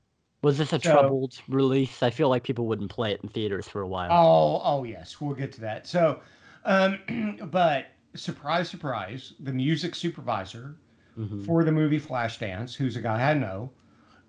[0.43, 2.03] Was this a So- troubled release?
[2.03, 4.11] I feel like people wouldn't play it in theaters for a while.
[4.13, 5.87] Oh, oh yes, we'll get to that.
[5.87, 6.21] So,
[6.65, 6.99] um,
[7.51, 10.77] but surprise, surprise, the music supervisor
[11.19, 11.45] Mhm.
[11.45, 13.71] for the movie Flashdance, who's a guy I know.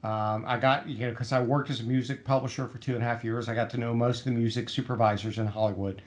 [0.03, 3.03] Um, I got you know because I worked as a music publisher for two and
[3.03, 3.49] a half years.
[3.49, 6.01] I got to know most of the music supervisors in Hollywood.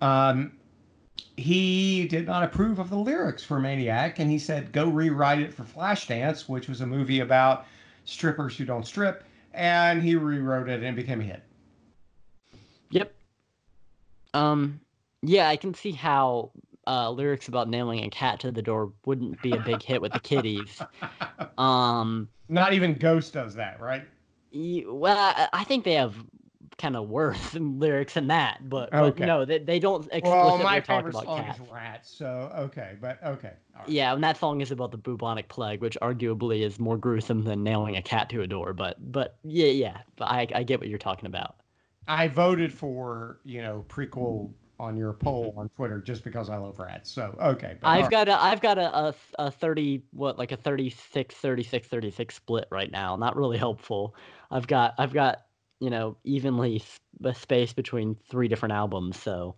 [0.00, 0.52] Um,
[1.36, 5.54] he did not approve of the lyrics for Maniac, and he said, "Go rewrite it
[5.54, 7.66] for Flashdance, which was a movie about
[8.04, 11.42] strippers who don't strip." And he rewrote it, and it became a hit.
[12.90, 13.12] Yep.
[14.34, 14.80] Um,
[15.22, 16.52] yeah, I can see how
[16.86, 20.12] uh, lyrics about nailing a cat to the door wouldn't be a big hit with
[20.12, 20.80] the kiddies.
[21.58, 24.04] Um, Not even Ghost does that, right?
[24.52, 26.14] well, I, I think they have
[26.80, 29.20] kind of worse lyrics than that, but, but Okay.
[29.20, 31.48] no, they, they don't explicitly Well, my talk favorite about song cats.
[31.48, 33.56] is Rats, so okay, but okay.
[33.76, 33.94] all right.
[33.94, 37.62] Yeah, and that song is about the bubonic plague, which arguably is more gruesome than
[37.62, 38.72] nailing a cat to a door.
[38.74, 41.56] But but yeah, yeah, but I I get what you're talking about.
[42.06, 46.78] I voted for you know Prequelle on your poll on Twitter just because I love
[46.78, 47.10] Rats.
[47.10, 48.10] So okay, but I've right.
[48.10, 52.68] got a I've got a, a, a 30 what like a 36 36 36 split
[52.70, 53.16] right now.
[53.16, 54.14] Not really helpful.
[54.50, 55.46] I've got I've got,
[55.80, 56.82] you know, evenly
[57.24, 59.56] a space between three different albums, so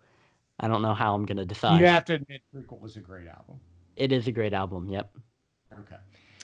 [0.60, 1.80] I don't know how I'm going to decide.
[1.80, 3.60] you have to admit Prequelle was a great album.
[3.96, 5.10] It is a great album, yep.
[5.72, 5.96] Okay.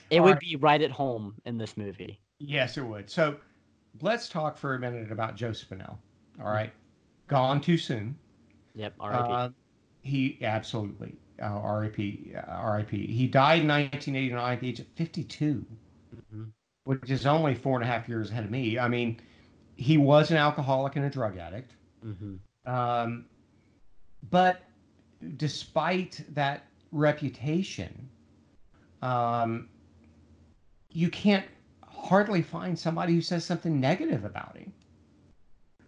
[0.09, 0.39] It All would right.
[0.39, 2.19] be right at home in this movie.
[2.39, 3.09] Yes, it would.
[3.09, 3.37] So
[4.01, 5.97] let's talk for a minute about Joe Spinell.
[6.41, 6.71] All right,
[7.27, 8.17] gone too soon.
[8.75, 9.33] Yep, R.I.P.
[9.33, 9.49] Uh,
[10.01, 12.33] he absolutely uh, R.I.P.
[12.35, 13.07] Uh, R.I.P.
[13.07, 15.65] He died in 1989 at the age of 52.
[16.33, 16.51] Mhm.
[16.85, 18.79] which is only four and a half years ahead of me.
[18.79, 19.19] I mean,
[19.79, 21.71] he was an alcoholic and a drug addict.
[22.05, 22.35] Mm-hmm.
[22.69, 23.25] Um,
[24.29, 24.61] but
[25.37, 28.09] despite that reputation,
[29.01, 29.69] um,
[30.89, 31.45] you can't
[31.87, 34.73] hardly find somebody who says something negative about him.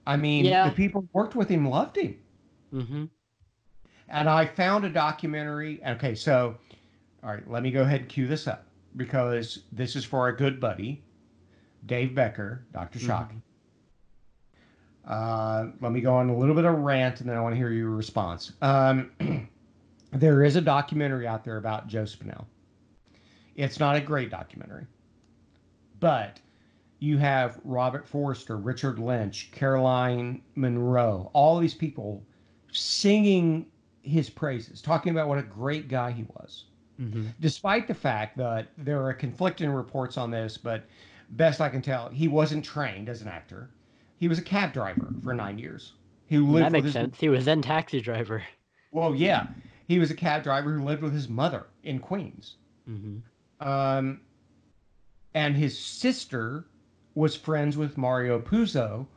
[0.08, 0.70] I mean, Yeah.
[0.70, 2.18] the people who worked with him loved him.
[2.74, 3.06] Mm-hmm.
[4.08, 5.82] And I found a documentary.
[5.86, 6.56] Okay, so,
[7.24, 8.66] all right, let me go ahead and cue this up
[8.96, 11.04] because this is for our good buddy,
[11.86, 13.00] Dave Becker, Dr.
[13.00, 13.34] Shock.
[15.08, 17.58] Uh, let me go on a little bit of rant and then I want to
[17.58, 18.54] hear your response.
[18.62, 19.12] Um,
[20.12, 22.46] there is a documentary out there about Joe Spinell.
[23.56, 24.86] It's not a great documentary,
[26.00, 26.40] but
[27.00, 32.24] you have Robert Forster, Richard Lynch, Caroline Munro, all these people
[32.72, 33.66] singing
[34.04, 36.66] his praises, talking about what a great guy he was
[37.02, 37.28] Mm-hmm.
[37.40, 40.86] despite the fact that there are conflicting reports on this, but
[41.32, 43.72] best I can tell, he wasn't trained as an actor.
[44.22, 45.94] He was a cab driver for nine years.
[46.28, 47.20] He lived That makes his, sense.
[47.20, 48.44] He was then taxi driver.
[48.92, 49.48] Well, yeah,
[49.88, 52.58] he was a cab driver who lived with his mother in Queens.
[52.88, 53.68] Mm-hmm.
[53.68, 54.22] Um,
[55.34, 56.68] and his sister
[57.16, 59.08] was friends with Mario Puzo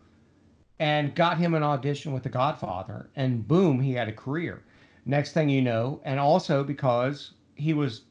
[0.78, 4.62] and got him an audition with The Godfather, and boom, he had a career.
[5.04, 8.04] Next thing you know, and also because he was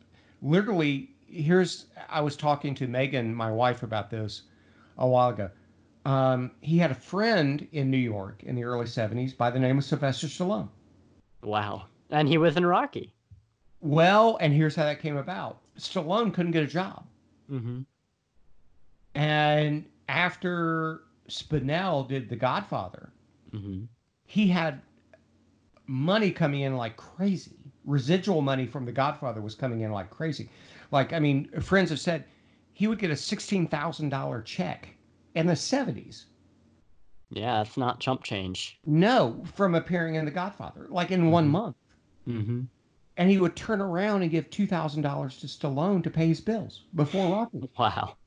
[0.44, 4.44] literally here's I was talking to Megan, my wife, about this
[5.00, 5.50] a while ago.
[6.06, 9.78] Um, he had a friend in New York in the early 70s by the name
[9.78, 10.68] of Sylvester Stallone.
[11.42, 11.86] Wow.
[12.10, 13.14] And he was in Rocky.
[13.80, 17.06] Well, and here's how that came about Stallone couldn't get a job.
[17.52, 17.82] Mm-hmm.
[19.16, 23.10] And after Spinell did The Godfather,
[23.54, 23.84] Mm-hmm.
[24.26, 24.82] he had
[25.86, 27.52] money coming in like crazy.
[27.86, 30.50] Residual money from The Godfather was coming in like crazy.
[30.90, 32.24] Like, I mean, friends have said
[32.74, 34.88] he would get a $16,000 check
[35.36, 36.26] in the 70s.
[37.30, 38.80] Yeah, it's not chump change.
[38.86, 41.52] No, from appearing in The Godfather, like in one Mhm.
[41.52, 41.76] month.
[42.28, 42.62] Mm-hmm.
[43.18, 47.32] And he would turn around and give $2,000 to Stallone to pay his bills before
[47.32, 47.70] Rocky.
[47.78, 48.18] Wow.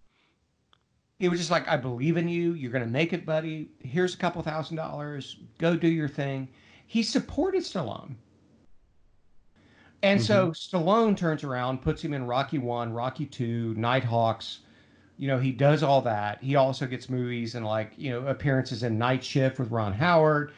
[1.19, 2.53] He was just like, I believe in you.
[2.53, 3.71] You're going to make it, buddy.
[3.81, 5.39] Here's a couple thousand dollars.
[5.59, 6.49] Go do your thing.
[6.87, 8.17] He supported Stallone.
[10.03, 14.61] And so Stallone turns around, puts him in Rocky One, Rocky Two, Nighthawks.
[15.19, 16.43] You know, he does all that.
[16.43, 20.53] He also gets movies and like, you know, appearances in Night Shift with Ron Howard.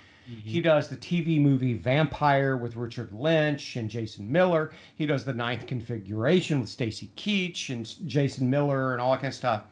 [0.45, 4.73] He does the TV movie Vampire with Richard Lynch and Jason Miller.
[4.97, 9.31] He does the Ninth Configuration with Stacy Keach and Jason Miller and all that kind
[9.31, 9.63] of stuff.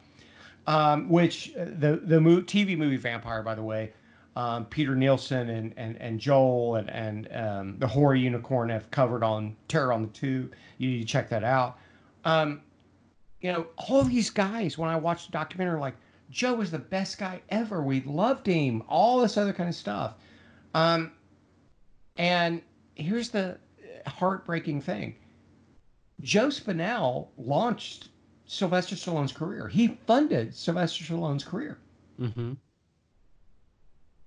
[0.65, 3.93] Um, which uh, the the mo- TV movie Vampire, by the way,
[4.35, 9.23] um, Peter Nielsen and and and Joel and and um, the Horror Unicorn have covered
[9.23, 10.53] on Terror on the Tube.
[10.79, 11.77] You need to check that out.
[12.25, 12.61] Um,
[13.41, 14.77] you know, all these guys.
[14.77, 15.95] When I watched the documentary, like
[16.29, 17.81] Joe was the best guy ever.
[17.81, 18.83] We loved him.
[18.87, 20.15] All this other kind of stuff.
[20.73, 21.11] Um,
[22.17, 22.61] and
[22.95, 23.57] here's the
[24.05, 25.15] heartbreaking thing:
[26.21, 28.09] Joe Spinell launched
[28.45, 29.67] Sylvester Stallone's career.
[29.67, 31.77] He funded Sylvester Stallone's career.
[32.19, 32.53] Mm-hmm.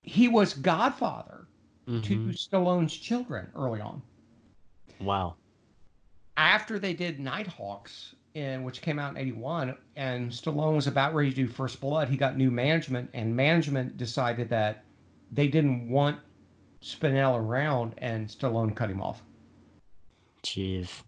[0.03, 1.47] He was godfather
[1.87, 2.31] to Mm-hmm.
[2.31, 4.01] Stallone's children early on.
[5.01, 5.35] Wow.
[6.37, 11.31] After they did Nighthawks, in which came out in '81, and Stallone was about ready
[11.31, 14.85] to do First Blood, he got new management, and management decided that
[15.33, 16.19] they didn't want
[16.83, 19.23] Spinell around, and Stallone cut him off.
[20.43, 21.03] Jeez.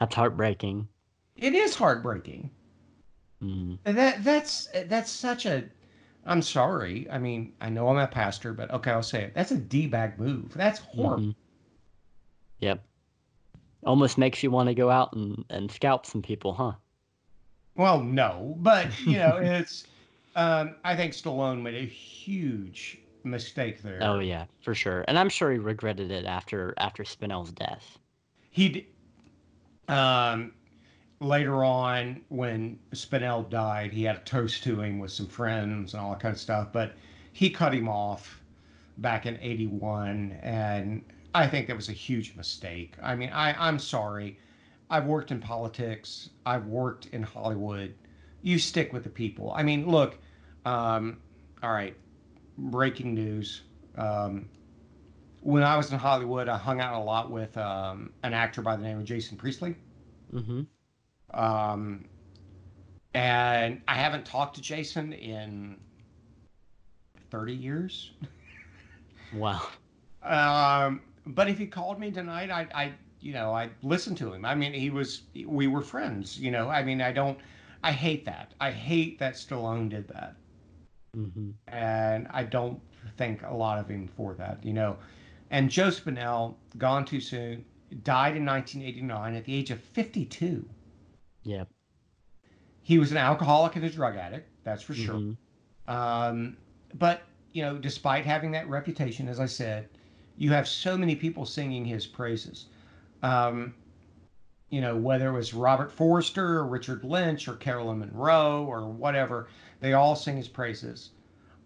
[0.00, 0.88] That's heartbreaking.
[1.36, 2.50] It is heartbreaking.
[3.42, 3.78] Mm.
[3.84, 5.64] That that's that's such a.
[6.26, 7.08] I'm sorry.
[7.10, 9.34] I mean, I know I'm a pastor, but okay, I'll say it.
[9.34, 10.52] That's a d bag move.
[10.54, 11.24] That's horrible.
[11.24, 11.34] Mhm.
[12.60, 12.84] Yep.
[13.86, 16.72] Almost makes you want to go out and, and scalp some people, huh?
[17.76, 19.86] Well, no, but you know, it's.
[20.36, 23.98] Um, I think Stallone made a huge mistake there.
[24.02, 25.04] Oh yeah, for sure.
[25.06, 27.98] And I'm sure he regretted it after after Spinell's death.
[28.50, 28.88] He.
[29.88, 30.52] Um,
[31.20, 36.02] later on, when Spinell died, he had a toast to him with some friends and
[36.02, 36.68] all that kind of stuff.
[36.72, 36.94] But
[37.32, 38.40] he cut him off
[38.98, 41.04] back in '81, and
[41.34, 42.94] I think that was a huge mistake.
[43.02, 44.38] I mean, I, I'm sorry.
[44.88, 46.30] I've worked in politics.
[46.46, 47.94] I've worked in Hollywood.
[48.42, 49.52] You stick with the people.
[49.52, 50.16] I mean, look.
[50.64, 51.18] Um,
[51.62, 51.96] all right.
[52.56, 53.62] Breaking news.
[53.96, 54.48] Um,
[55.40, 58.76] when I was in Hollywood, I hung out a lot with um, an actor by
[58.76, 59.74] the name of Jason Priestley.
[60.32, 60.62] Mm-hmm.
[61.38, 62.04] Um,
[63.14, 65.76] and I haven't talked to Jason in
[67.30, 68.12] 30 years.
[69.34, 69.66] Wow.
[70.22, 74.44] Um, but if he called me tonight, I, I, you know, I listened to him.
[74.44, 76.38] I mean, he was, we were friends.
[76.38, 77.38] You know, I mean, I don't,
[77.82, 78.54] I hate that.
[78.60, 80.36] I hate that Stallone did that,
[81.14, 82.80] hmm and I don't
[83.16, 84.64] think a lot of him for that.
[84.64, 84.96] You know,
[85.50, 87.64] and Joe Spinell gone too soon,
[88.02, 90.68] died in 1989 at the age of 52.
[91.44, 91.68] Yep.
[92.82, 95.22] He was an alcoholic and a drug addict, that's for sure.
[95.22, 95.36] Mhm.
[95.88, 96.56] Um,
[96.94, 97.22] but
[97.52, 99.88] you know, despite having that reputation, as I said,
[100.36, 102.66] you have so many people singing his praises.
[103.22, 103.74] Um,
[104.70, 109.48] you know, whether it was Robert Forster or Richard Lynch or Carolyn Munro or whatever,
[109.80, 111.10] they all sing his praises.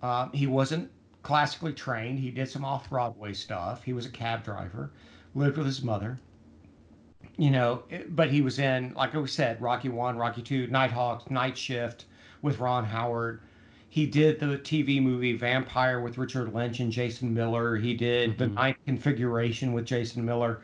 [0.02, 0.90] Um, he wasn't
[1.22, 2.18] classically trained.
[2.18, 3.82] He did some off Broadway stuff.
[3.82, 4.92] He was a cab driver,
[5.34, 6.18] lived with his mother.
[7.36, 11.56] You know, but he was in, like we said, Rocky One, Rocky Two, Nighthawks, Night
[11.56, 12.06] Shift
[12.42, 13.40] with Ron Howard.
[13.90, 17.76] He did the TV movie Vampire with Richard Lynch and Jason Miller.
[17.76, 18.54] He did the Mhm.
[18.54, 20.60] Ninth Configuration with Jason Miller.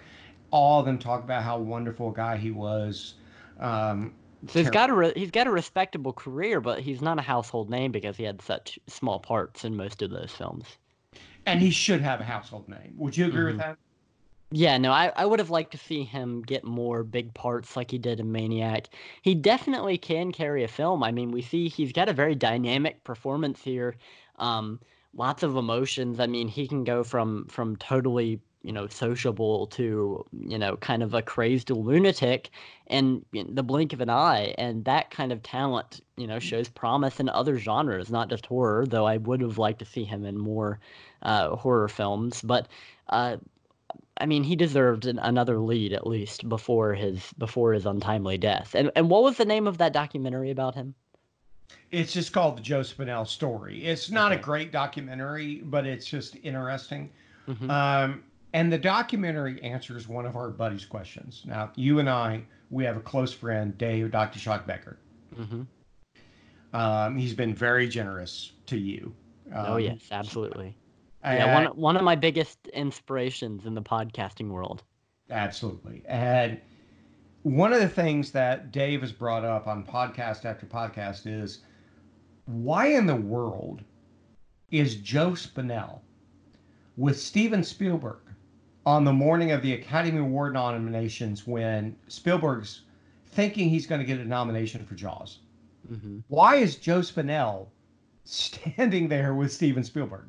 [0.50, 3.14] All of them talk about how wonderful a guy he was.
[3.58, 4.12] Um,
[4.46, 7.70] So he's got a re- he's got a respectable career, but he's not a household
[7.70, 10.76] name because he had such small parts in most of those films.
[11.46, 12.94] and he should have a household name.
[12.96, 13.58] Would you agree with Mhm.
[13.58, 13.78] that?
[14.56, 17.90] Yeah, no, I, I would have liked to see him get more big parts like
[17.90, 18.88] he did in Maniac.
[19.22, 21.02] He definitely can carry a film.
[21.02, 23.96] I mean, we see he's got a very dynamic performance here.
[24.38, 24.78] Um,
[25.12, 26.20] lots of emotions.
[26.20, 31.02] I mean, he can go from from totally, you know, sociable to, you know, kind
[31.02, 32.50] of a crazed lunatic
[32.86, 34.54] in, in the blink of an eye.
[34.56, 38.86] And that kind of talent, you know, shows promise in other genres, not just horror,
[38.86, 40.78] though I would have liked to see him in more
[41.22, 42.40] uh, horror films.
[42.40, 42.68] But
[43.08, 43.38] uh,
[44.18, 48.74] I mean, he deserved an, another lead at least before his before his untimely death.
[48.74, 50.94] And and what was the name of that documentary about him?
[51.90, 53.84] It's just called the Joe Spinell story.
[53.84, 57.10] It's not a great documentary, but it's just interesting.
[57.48, 57.70] Mhm.
[57.70, 61.42] Um, and the documentary answers one of our buddies' questions.
[61.44, 64.38] Now, you and I, we have a close friend, Dave, Dr.
[64.38, 64.98] Shock Becker.
[65.34, 65.62] hmm
[66.72, 69.14] Um, he's been very generous to you.
[69.52, 70.76] Um, oh yes, absolutely.
[71.24, 74.82] And- Yeah, one one of my biggest inspirations in the podcasting world.
[75.30, 76.02] Absolutely.
[76.06, 76.60] And
[77.42, 81.60] one of the things that Dave has brought up on podcast after podcast is
[82.46, 83.82] why in the world
[84.70, 86.00] is Joe Spinell
[86.96, 88.18] with Steven Spielberg
[88.86, 92.82] on the morning of the Academy Award nominations when Spielberg's
[93.28, 95.38] thinking he's going to get a nomination for Jaws?
[95.88, 97.68] hmm Why is Joe Spinell
[98.24, 100.26] standing there with Steven Spielberg?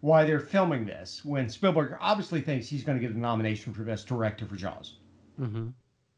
[0.00, 3.82] Why they're filming this when Spielberg obviously thinks he's going to get a nomination for
[3.82, 4.98] Best Director for Jaws?
[5.36, 5.68] hmm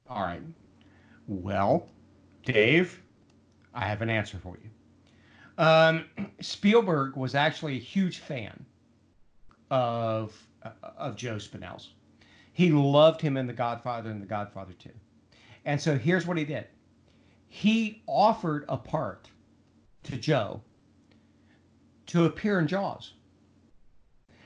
[0.08, 0.42] All right.
[1.26, 1.88] Well,
[2.44, 3.00] Dave,
[3.74, 4.70] I have an answer for you.
[5.62, 6.06] Um,
[6.40, 8.64] Spielberg was actually a huge fan
[9.70, 11.90] of uh, of Joe Spinell's.
[12.52, 14.90] He loved him in The Godfather and The Godfather 2.
[15.64, 16.66] And so here's what he did.
[17.48, 19.30] He offered a part
[20.04, 20.60] to Joe
[22.06, 23.12] to appear in Jaws.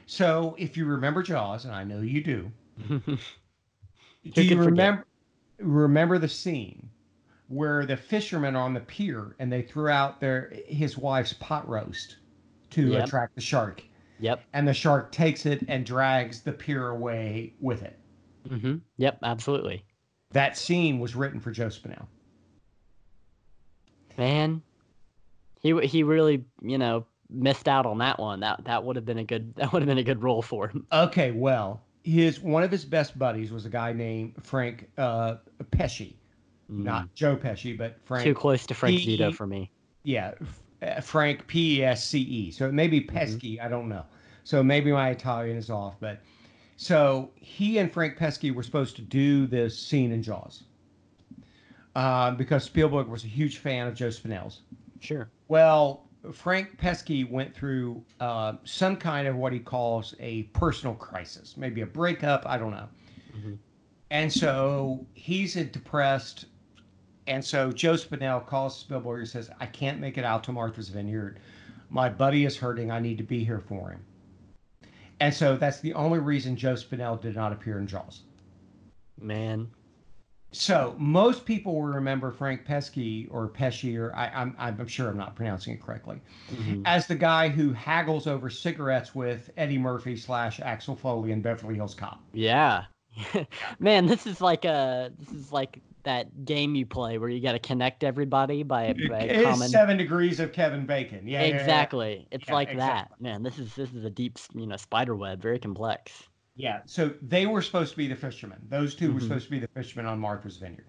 [0.07, 2.51] So if you remember Jaws, and I know you do,
[2.89, 3.19] do
[4.43, 4.67] you forget?
[4.67, 5.07] remember
[5.59, 6.89] remember the scene
[7.49, 11.69] where the fishermen are on the pier and they threw out their his wife's pot
[11.69, 12.17] roast
[12.71, 13.05] to Yep.
[13.05, 13.83] attract the shark
[14.19, 14.43] yep.
[14.53, 17.99] and the shark takes it and drags the pier away with it
[18.49, 19.19] hmm Yep.
[19.23, 19.85] Absolutely.
[20.33, 22.07] that scene was written for joe spinell
[24.19, 24.63] Man,
[25.61, 28.41] he he really you know missed out on that one.
[28.41, 30.69] That that would have been a good that would have been a good role for
[30.69, 30.87] him.
[30.93, 35.37] okay well his one of his best buddies was a guy named frank uh,
[35.71, 36.15] pesci
[36.71, 36.83] Mm.
[36.85, 39.71] not joe pesci but frank too close to Frank he- Zito for me.
[40.03, 40.33] Yeah,
[40.83, 42.51] uh, Frank P E S C E.
[42.51, 43.61] So it may be Pesky.
[43.61, 44.05] I don't know.
[44.45, 46.21] So maybe my Italian is off, but
[46.77, 50.65] so he and Frank Pesky were supposed to do this scene in Jaws
[51.97, 54.61] uh, because Spielberg was a huge fan of Joe Spinell's.
[55.01, 55.31] Sure.
[55.49, 61.57] Well, Frank Pesky went through uh, some kind of what he calls a personal crisis,
[61.57, 62.45] maybe a breakup.
[62.47, 62.89] I don't know.
[63.37, 63.59] Mhm.
[64.11, 66.47] And so he's a depressed.
[67.27, 70.89] And so Joe Spinell calls Spielberg and says, I can't make it out to Martha's
[70.89, 71.41] Vineyard.
[71.91, 72.91] My buddy is hurting.
[72.91, 74.05] I need to be here for him.
[75.21, 78.23] And so that's the only reason Joe Spinell did not appear in Jaws.
[79.21, 79.71] Man.
[80.55, 85.17] So most people will remember Frank Pesky or Pesci, or I, I'm, I'm sure I'm
[85.17, 86.21] not pronouncing it correctly,
[86.53, 86.83] Mhm.
[86.85, 91.75] as the guy who haggles over cigarettes with Eddie Murphy slash Axel Foley in Beverly
[91.75, 92.21] Hills Cop.
[92.33, 92.85] Yeah.
[93.79, 97.53] Man, this is like a this is like that game you play where you got
[97.53, 99.69] to connect everybody by a, by It's common.
[99.69, 101.27] seven degrees of Kevin Bacon.
[101.27, 101.55] Yeah, yeah, yeah.
[101.61, 102.27] exactly.
[102.31, 103.17] It's Yeah, like exactly.
[103.21, 103.23] that.
[103.23, 106.29] Man, this is this is a deep you know spider web, very complex.
[106.57, 108.61] Yeah, so they were supposed to be the fishermen.
[108.69, 109.23] Those 2 were Mhm.
[109.25, 110.87] supposed to be the fishermen on Martha's Vineyard.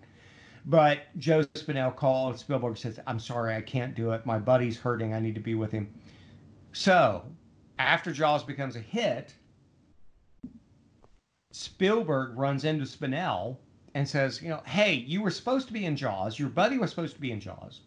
[0.66, 2.40] But Joe Spinell called.
[2.40, 4.26] Spielberg says, "I'm sorry, I can't do it.
[4.26, 5.14] My buddy's hurting.
[5.14, 5.94] I need to be with him."
[6.72, 7.26] So,
[7.80, 9.36] after Jaws becomes a hit,
[11.52, 13.58] Spielberg runs into Spinell
[13.94, 16.38] and says, "You know, hey, you were supposed to be in Jaws.
[16.38, 17.82] Your buddy was supposed to be in Jaws.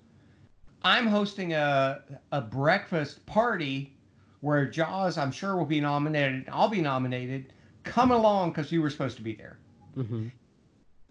[0.82, 2.02] I'm hosting a
[2.32, 3.96] a breakfast party
[4.40, 6.48] where Jaws, I'm sure, will be nominated.
[6.48, 7.52] I'll be nominated.
[7.88, 9.58] Come along because you were supposed to be there."
[9.96, 10.28] Mm-hmm.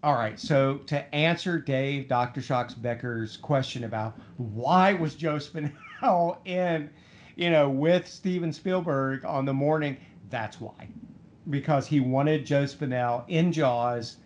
[0.02, 0.38] All right.
[0.38, 2.40] So to answer Dave Dr.
[2.40, 6.88] Shocks Becker's question about why was Joe Spinell in,
[7.34, 9.96] you know, with Steven Spielberg on the morning,
[10.30, 10.88] that's why.
[11.50, 14.18] Because he wanted Joe Spinell in Jaws.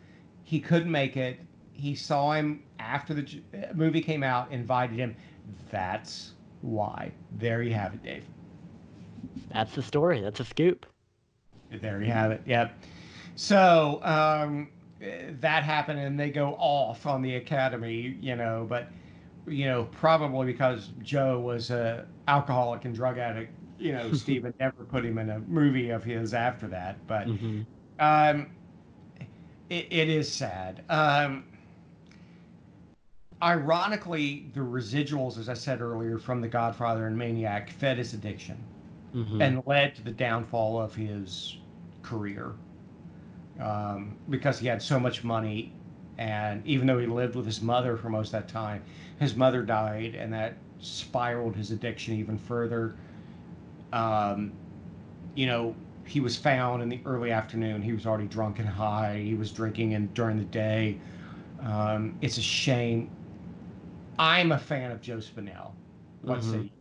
[0.45, 1.41] He couldn't make it.
[1.73, 3.41] He saw him after the
[3.75, 5.17] movie came out, invited him.
[5.71, 7.13] That's why.
[7.39, 8.25] There you have it, Dave.
[9.51, 10.21] That's the story.
[10.21, 10.85] That's a scoop.
[11.81, 12.43] There you have it.
[12.47, 12.79] Yep.
[13.37, 14.69] So um,
[15.01, 18.67] that happened, and they go off on the academy, you know.
[18.69, 18.89] But
[19.47, 24.85] you know, probably because Joe was a alcoholic and drug addict, you know, Steven never
[24.85, 27.07] put him in a movie of his after that.
[27.07, 27.63] But hmm
[27.99, 28.51] um,
[29.71, 30.85] it, it is sad.
[30.89, 31.45] Um,
[33.43, 38.57] ironically, the residuals, as I said earlier, from The Godfather and Maniac fed his addiction
[39.13, 41.59] hmm and led to the downfall of his
[42.03, 42.53] career
[43.61, 45.73] um, because he had so much money.
[46.19, 48.83] And even though he lived with his mother for most of that time,
[49.19, 52.95] his mother died, and that spiraled his addiction even further.
[53.93, 54.53] Um,
[55.35, 55.75] you know,
[56.07, 57.83] he was found in the early afternoon.
[57.83, 59.23] He was already drunk and high.
[59.25, 60.99] He was drinking in, during the day.
[61.61, 63.11] Um, it's a shame.
[64.19, 65.73] I'm a fan of Joe Spinell.
[66.23, 66.49] Let's Mhm.
[66.49, 66.73] see.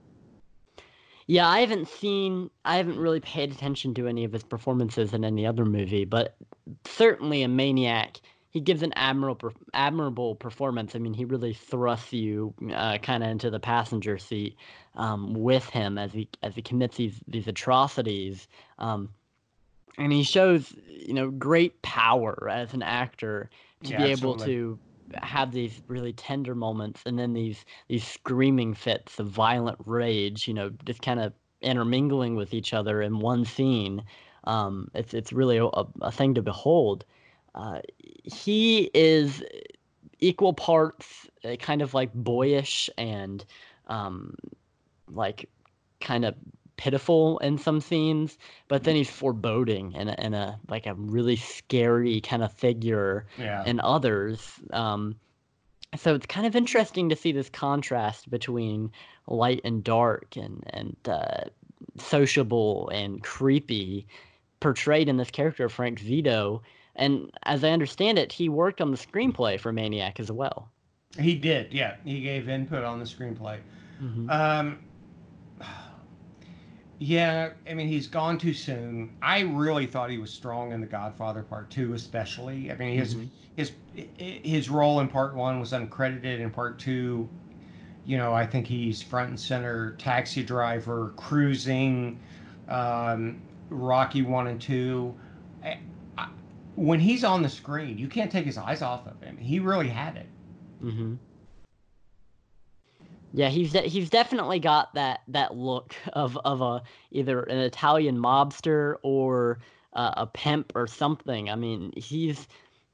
[1.27, 5.23] Yeah, I haven't seen, I haven't really paid attention to any of his performances in
[5.23, 6.35] any other movie, but
[6.85, 10.95] certainly a Maniac, he gives an admirable, admirable performance.
[10.95, 14.57] I mean, he really thrusts you uh, kind of into the passenger seat
[14.95, 18.47] um, with him as he as he commits these these atrocities,
[18.77, 19.09] um,
[19.97, 23.49] and he shows you know great power as an actor
[23.83, 24.45] to Yeah, be able absolutely.
[24.45, 24.79] to
[25.21, 30.53] have these really tender moments and then these these screaming fits of violent rage you
[30.53, 34.03] know just kind of intermingling with each other in one scene
[34.45, 35.65] um, it's it's really a,
[36.01, 37.05] a thing to behold.
[37.53, 37.79] Uh,
[38.23, 39.43] he is
[40.19, 43.45] equal parts uh, kind of like boyish and
[43.87, 44.35] um,
[45.09, 45.49] like
[45.99, 46.35] kind of
[46.77, 51.35] pitiful in some scenes but then he's foreboding and a, and a like a really
[51.35, 53.63] scary kind of figure Yeah.
[53.65, 54.53] and others.
[54.73, 55.15] Um,
[55.95, 58.91] so it's kind of interesting to see this contrast between
[59.27, 61.43] light and dark and and uh,
[61.97, 64.07] sociable and creepy
[64.59, 66.61] portrayed in this character of Frank Zito.
[66.95, 70.69] And as I understand it, he worked on the screenplay for Maniac as well.
[71.19, 71.95] He did, yeah.
[72.05, 73.59] He gave input on the screenplay.
[74.01, 74.29] Mhm.
[74.29, 74.79] Um,
[77.01, 79.15] yeah, I mean, he's gone too soon.
[79.23, 82.71] I really thought he was strong in The Godfather Part Two, especially.
[82.71, 83.29] I mean, his Mhm.
[83.55, 83.71] his
[84.19, 86.39] his role in Part One was uncredited.
[86.39, 87.27] In Part Two,
[88.05, 92.19] you know, I think he's front and center, taxi driver, cruising,
[92.67, 95.15] um, Rocky One and Two.
[95.63, 95.79] I,
[96.19, 96.27] I,
[96.75, 99.37] when he's on the screen, you can't take his eyes off of him.
[99.37, 100.29] He really had it.
[100.79, 101.15] hmm
[103.33, 108.17] Yeah, he's de- he's definitely got that that look of of a either an Italian
[108.17, 109.59] mobster or
[109.93, 111.49] uh, a pimp or something.
[111.49, 112.47] I mean, he's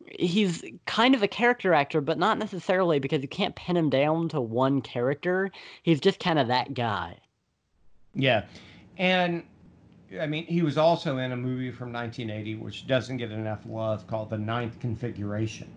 [0.07, 4.29] he's kind of a character actor, but not necessarily because you can't pin him down
[4.29, 5.51] to one character.
[5.83, 7.17] He's just kind of that guy.
[8.13, 8.45] Yeah.
[8.97, 9.43] And
[10.19, 14.07] I mean, he was also in a movie from 1980, which doesn't get enough love,
[14.07, 15.69] called The Ninth Configuration,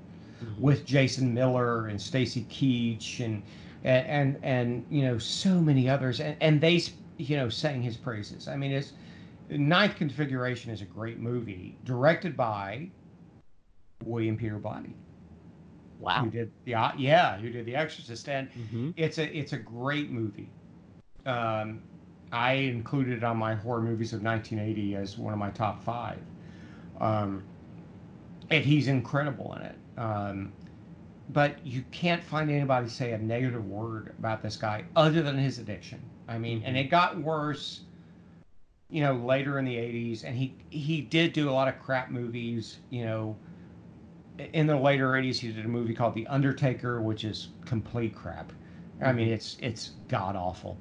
[0.58, 3.42] with Jason Miller and Stacy Keach and
[3.84, 6.80] and and, and you know so many others, and, and they
[7.18, 8.48] you know sang his praises.
[8.48, 8.92] I mean, it's
[9.50, 12.90] Ninth Configuration is a great movie, directed by
[14.04, 14.94] William Peter Blatty,
[15.98, 16.18] Wow.
[16.18, 20.10] who did the yeah, who did The Exorcist, and hmm it's a it's a great
[20.10, 20.48] movie.
[21.26, 21.82] Um,
[22.32, 26.20] I included it on my horror movies of 1980 as one of my top five.
[27.00, 27.44] Um,
[28.50, 29.76] and he's incredible in it.
[29.98, 30.52] Um,
[31.32, 35.58] but you can't find anybody say a negative word about this guy other than his
[35.58, 36.00] addiction.
[36.28, 37.80] I mean, and it got worse,
[38.88, 40.24] you know, later in the 80s.
[40.24, 42.78] And he he did do a lot of crap movies.
[42.90, 43.36] You know,
[44.52, 48.52] in the later 80s, he did a movie called The Undertaker, which is complete crap.
[49.02, 50.76] I mean, it's it's god awful.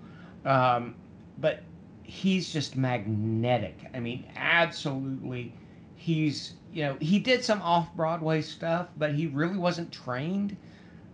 [0.46, 0.96] Um,
[1.38, 1.64] but
[2.04, 3.78] he's just magnetic.
[3.94, 5.54] I mean, absolutely.
[5.96, 10.58] He's you know he did some off Broadway stuff, but he really wasn't trained.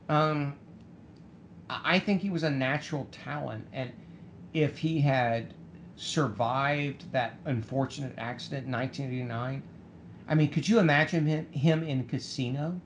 [0.10, 0.56] Um,
[1.70, 3.92] I think he was a natural talent, and
[4.54, 5.54] if he had
[5.96, 9.64] survived that unfortunate accident in 1989,
[10.28, 12.82] I mean, could you imagine him, him in Casino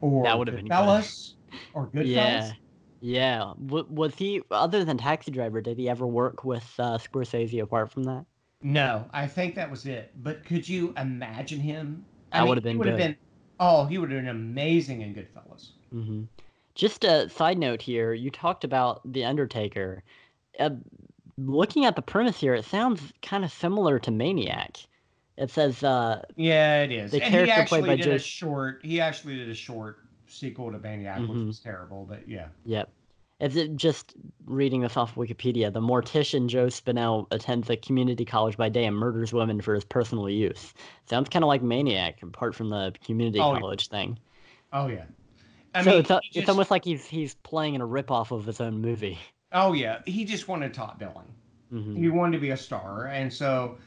[0.00, 1.10] or That would have been good.
[1.10, 1.34] Goodfellas
[1.74, 2.52] or Goodfellas?
[2.52, 2.56] Yeah.
[3.00, 3.54] Yeah.
[3.64, 5.60] W- was he other than Taxi Driver?
[5.62, 8.26] Did he ever work with uh, Scorsese apart from that?
[8.66, 10.10] No, I think that was it.
[10.24, 12.04] But could you imagine him?
[12.32, 13.02] That would've he been would have good.
[13.04, 13.16] been.
[13.60, 15.68] Oh, he would have been amazing in Goodfellas.
[15.92, 16.24] hmm
[16.74, 18.12] Just a side note here.
[18.12, 20.02] You talked about The Undertaker.
[20.58, 20.70] Uh,
[21.38, 24.78] looking at the premise here, it sounds kind of similar to Maniac.
[25.36, 27.12] It says, uh, Yeah, it is.
[27.12, 28.80] The and he character played by did a short.
[28.84, 31.28] He actually did a short sequel to Maniac, Mhm.
[31.28, 32.04] which was terrible.
[32.04, 32.90] But yeah, Yep.
[33.40, 34.14] It's it- just
[34.44, 35.72] reading this off Wikipedia.
[35.72, 39.84] The mortician Joe Spinell attends a community college by day and murders women for his
[39.86, 40.74] personal use.
[41.06, 43.60] Sounds kind of like Maniac, apart from the community Oh, yeah.
[43.60, 44.18] college thing.
[44.72, 45.04] oh yeah.
[45.74, 48.30] I so mean, it's, a- he it's almost like he's he's playing in a ripoff
[48.30, 49.18] of his own movie.
[49.52, 51.32] Oh yeah, he just wanted top billing.
[51.70, 53.78] hmm He wanted to be a star, and so,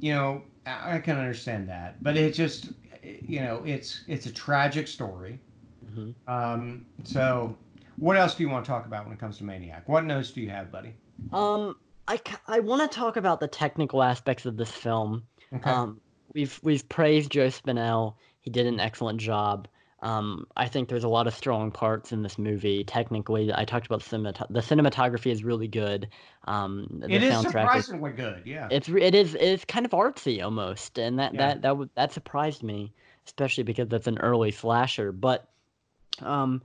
[0.00, 2.02] you know, I I can understand that.
[2.02, 2.70] But it just,
[3.02, 5.40] you know, it's it's a tragic story.
[5.84, 7.56] hmm Um, so,
[8.02, 9.88] what else do you want to talk about when it comes to Maniac?
[9.88, 10.92] What notes do you have, buddy?
[11.32, 11.76] Um,
[12.08, 15.22] I, I want to talk about the technical aspects of this film.
[15.54, 15.70] Okay.
[15.70, 16.00] Um,
[16.34, 18.14] we've we've praised Joe Spinell.
[18.40, 19.68] He did an excellent job.
[20.00, 22.82] Um, I think there's a lot of strong parts in this movie.
[22.82, 26.08] Technically, I talked about cinemat- the cinematography is really good.
[26.48, 27.52] Um, the it is soundtrack is
[27.86, 28.42] surprisingly good.
[28.44, 28.66] Yeah.
[28.72, 31.40] it's it is it's kind of artsy almost, and that Yeah.
[31.46, 32.92] that that would that surprised me,
[33.26, 35.12] especially because that's an early slasher.
[35.12, 35.48] But
[36.18, 36.62] um,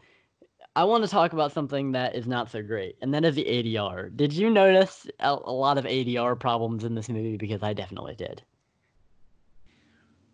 [0.78, 3.46] I want to talk about something that is not so great, and that is the
[3.46, 4.16] ADR.
[4.16, 7.36] Did you notice a, a lot of ADR problems in this movie?
[7.36, 8.44] Because I definitely did.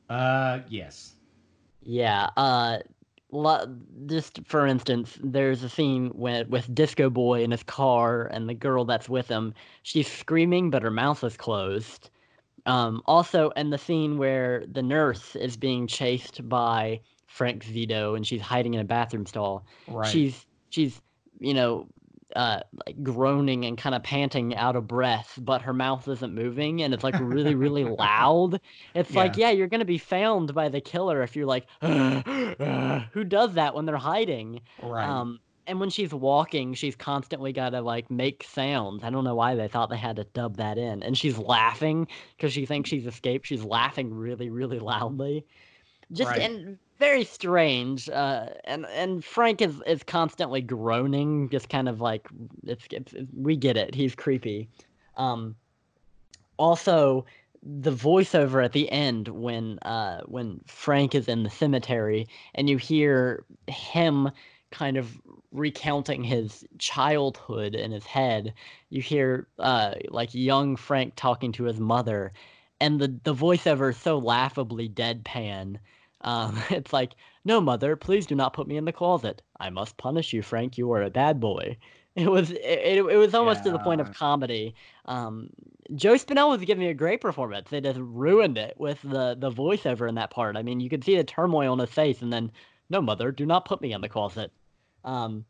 [0.10, 1.14] Uh, yes.
[1.82, 2.28] Yeah.
[2.36, 2.80] Uh,
[3.32, 3.74] lo-
[4.06, 8.54] just for instance, there's a scene with with Disco Boy in his car, and the
[8.54, 12.10] girl that's with him, she's screaming, but her mouth is closed.
[12.66, 17.00] Um, also, in the scene where the nurse is being chased by
[17.34, 20.08] Frank Zito, and she's hiding in a bathroom stall, Right.
[20.08, 21.02] she's she's
[21.40, 21.88] you know
[22.36, 26.82] uh like groaning and kind of panting out of breath but her mouth isn't moving
[26.84, 28.60] and it's like really really loud.
[28.94, 33.54] It's like yeah you're gonna be found by the killer if you're like who does
[33.56, 34.62] that when they're hiding?
[34.82, 35.08] Right.
[35.10, 39.04] um and when she's walking she's constantly got to like make sounds.
[39.04, 41.02] I don't know why they thought they had to dub that in.
[41.04, 42.08] And she's laughing
[42.38, 43.48] because she thinks she's escaped.
[43.48, 45.46] She's laughing really really loudly.
[46.12, 46.42] Just Right.
[46.42, 52.28] and very strange uh and and frank is is constantly groaning just kind of like
[52.64, 54.70] it's, it's we get it he's creepy.
[55.18, 55.56] Um
[56.58, 57.26] also
[57.62, 62.78] the voiceover at the end when uh when frank is in the cemetery and you
[62.78, 64.30] hear him
[64.72, 65.22] kind of
[65.52, 68.54] recounting his childhood in his head
[68.90, 72.34] you hear uh like young frank talking to his mother
[72.82, 75.78] and the the voiceover is so laughably deadpan
[76.24, 77.16] um, it's like,
[77.46, 79.42] no, mother, please do not put me in the closet.
[79.60, 80.78] I must punish you, Frank.
[80.78, 81.78] You are a bad boy.
[82.16, 84.76] It was it, it, it was almost to the point of comedy.
[85.06, 85.50] Um,
[85.96, 87.72] Joe Spinell was giving a great performance.
[87.72, 90.56] They just ruined it with the the voiceover in that part.
[90.56, 92.52] I mean, you could see the turmoil in his face, and then,
[92.92, 94.52] no, mother, do not put me in the closet.
[95.04, 95.46] Um,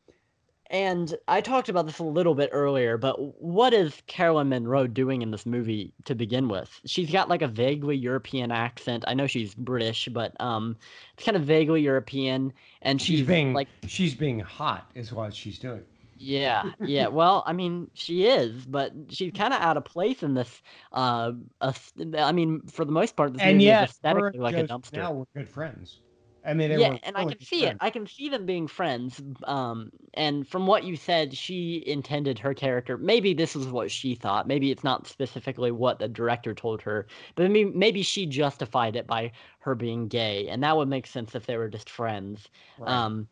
[0.73, 5.21] and I talked about this a little bit earlier, but what is Carolyn Munro doing
[5.21, 6.81] in this movie to begin with?
[6.85, 9.03] She's got like a vaguely European accent.
[9.07, 10.75] I know she's British, but um,
[11.15, 12.51] it's kind of vaguely European,
[12.81, 15.83] and she's, she's being like, she's being hot is what she's doing.
[16.17, 17.07] yeah, yeah.
[17.07, 20.59] Well, I mean, she is, but she's kind of out of place in this.
[20.91, 24.63] Uh, I mean, for the most part, this and movie yet, is aesthetically like a
[24.63, 24.93] dumpster.
[24.93, 25.99] Now we're good friends.
[26.45, 29.21] I mean, they yeah and i can see it i can see them being friends
[29.45, 34.15] um and from what you said she intended her character maybe this is what she
[34.15, 38.95] thought maybe it's not specifically what the director told her but maybe, maybe she justified
[38.95, 42.49] it by her being gay and that would make sense if they were just friends
[42.77, 42.91] Right.
[42.91, 43.27] um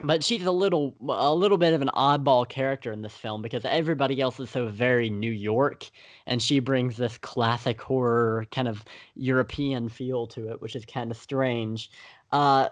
[0.00, 3.64] but she's a little a little bit of an oddball character in this film because
[3.64, 5.88] everybody else is so very New York
[6.26, 8.84] and she brings this classic horror kind of
[9.14, 11.90] European feel to it which is kind of strange
[12.32, 12.68] uh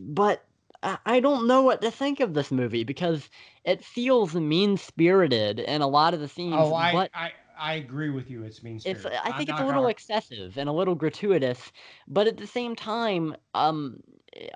[0.00, 0.44] but
[0.82, 3.28] I I don't know what to think of this movie because
[3.64, 7.74] it feels mean spirited in a lot of the scenes oh, I, but I I
[7.74, 8.42] agree with you.
[8.44, 9.20] It's mean it's spirited.
[9.24, 11.72] i think it's a little excessive and a little gratuitous
[12.08, 14.00] but at the same time um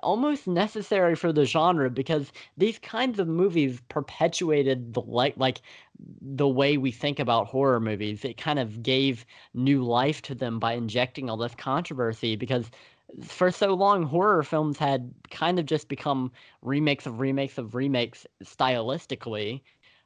[0.01, 5.61] almost necessary for the genre because these kinds of movies perpetuated the like like
[6.21, 10.59] the way we think about horror movies it kind of gave new life to them
[10.59, 12.71] by injecting all this controversy because
[13.23, 16.31] for so long, horror films had kind of just become
[16.61, 19.61] remakes of remakes of remakes stylistically.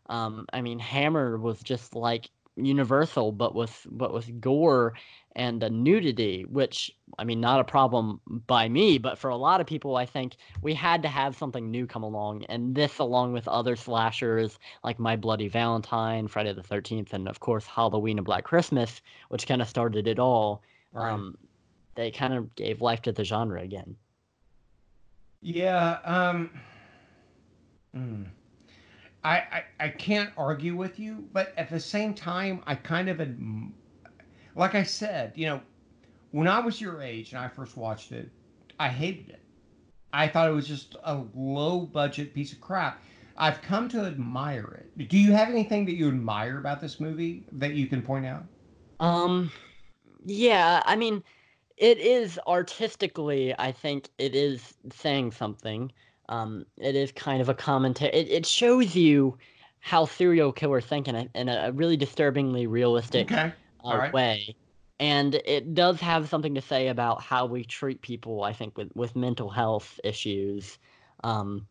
[0.10, 4.94] Um, I mean, Hammer was just like Universal, but with but with gore
[5.36, 9.62] and the nudity, which I mean, not a problem by me, but for a lot
[9.62, 13.34] of people, I think we had to have something new come along, and this, along
[13.34, 18.26] with other slashers like My Bloody Valentine, Friday the Thirteenth, and of course Halloween and
[18.26, 20.62] Black Christmas, which kind of started it all.
[20.92, 21.12] Right.
[21.14, 21.38] Um,
[22.00, 23.96] they kind of gave life to the genre again.
[25.42, 26.00] Yeah.
[26.06, 26.50] Um.
[27.96, 28.26] Mm.
[29.24, 33.20] I, I, I can't argue with you, but at the same time, I kind of,
[34.56, 35.62] like I said, you know,
[36.32, 38.30] when I was your age and I first watched it,
[38.80, 39.42] I hated it.
[40.14, 43.02] I thought it was just a low budget piece of crap.
[43.36, 45.10] I've come to admire it.
[45.10, 48.46] Do you have anything that you admire about this movie that you can point out?
[49.02, 49.52] Um,
[50.26, 51.24] yeah, I mean,
[51.80, 55.92] it is artistically, I think it is saying something.
[56.28, 58.14] Um, it is kind of a commentary.
[58.14, 59.38] It, it shows you
[59.80, 63.54] how serial killers think in a, in a really disturbingly realistic okay.
[63.86, 64.14] uh, right.
[64.14, 64.56] way.
[65.00, 68.92] And it does have something to say about how we treat people, I think, with,
[68.94, 70.78] with mental health issues.
[71.24, 71.66] Um,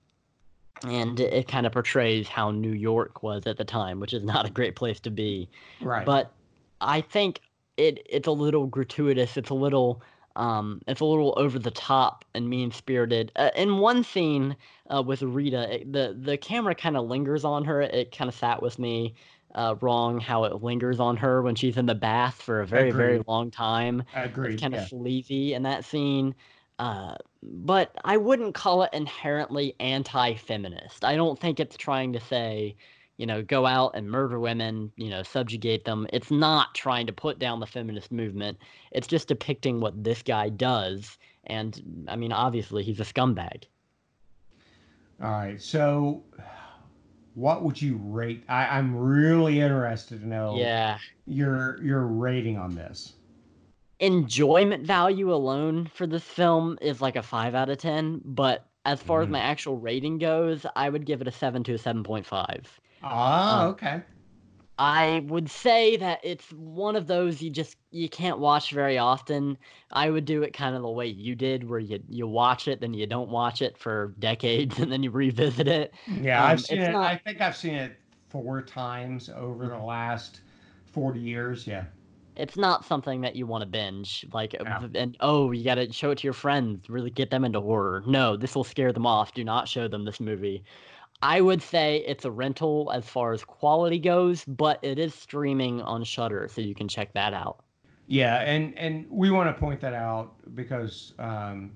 [0.84, 4.24] and it, it kind of portrays how New York was at the time, which is
[4.24, 5.50] not a great place to be.
[5.82, 6.06] Right.
[6.06, 6.32] But
[6.80, 7.42] I think
[7.78, 9.36] it it's a little gratuitous.
[9.36, 10.02] It's a little
[10.36, 13.32] um, it's a little over the top and mean spirited.
[13.34, 14.56] Uh, in one scene
[14.88, 17.80] uh, with Rita, it, the the camera kind of lingers on her.
[17.80, 19.14] It kind of sat with me
[19.54, 22.90] uh, wrong how it lingers on her when she's in the bath for a very
[22.90, 24.02] very long time.
[24.14, 24.52] I agree.
[24.52, 24.82] It's kind yeah.
[24.82, 26.34] of sleazy in that scene.
[26.78, 31.04] Uh, but I wouldn't call it inherently anti-feminist.
[31.04, 32.76] I don't think it's trying to say
[33.18, 36.06] you know, go out and murder women, you know, subjugate them.
[36.12, 38.58] It's not trying to put down the feminist movement.
[38.92, 41.18] It's just depicting what this guy does.
[41.44, 43.64] And I mean, obviously, he's a scumbag.
[45.20, 45.60] All right.
[45.60, 46.22] So,
[47.34, 48.44] what would you rate?
[48.48, 50.56] I, I'm really interested to know.
[50.56, 50.98] Yeah.
[51.26, 53.14] Your your rating on this.
[53.98, 59.02] Enjoyment value alone for this film is like a five out of ten, but as
[59.02, 59.24] far mm.
[59.24, 62.24] as my actual rating goes, I would give it a seven to a seven point
[62.24, 62.80] five.
[63.02, 64.02] Ah, um, okay.
[64.78, 69.58] I would say that it's one of those you just you can't watch very often.
[69.92, 72.80] I would do it kind of the way you did, where you you watch it,
[72.80, 75.92] then you don't watch it for decades, and then you revisit it.
[76.06, 76.92] Yeah, um, I've seen it.
[76.92, 77.10] Not...
[77.10, 80.42] I think I've seen it four times over the last
[80.92, 81.66] forty years.
[81.66, 81.84] Yeah.
[82.36, 84.86] It's not something that you want to binge, like, yeah.
[84.94, 88.04] and oh, you got to show it to your friends, really get them into horror.
[88.06, 89.34] No, this will scare them off.
[89.34, 90.62] Do not show them this movie.
[91.22, 95.82] I would say it's a rental as far as quality goes, but it is streaming
[95.82, 97.64] on Shudder, so you can check that out.
[98.06, 101.72] Yeah, and and we want to point that out because um,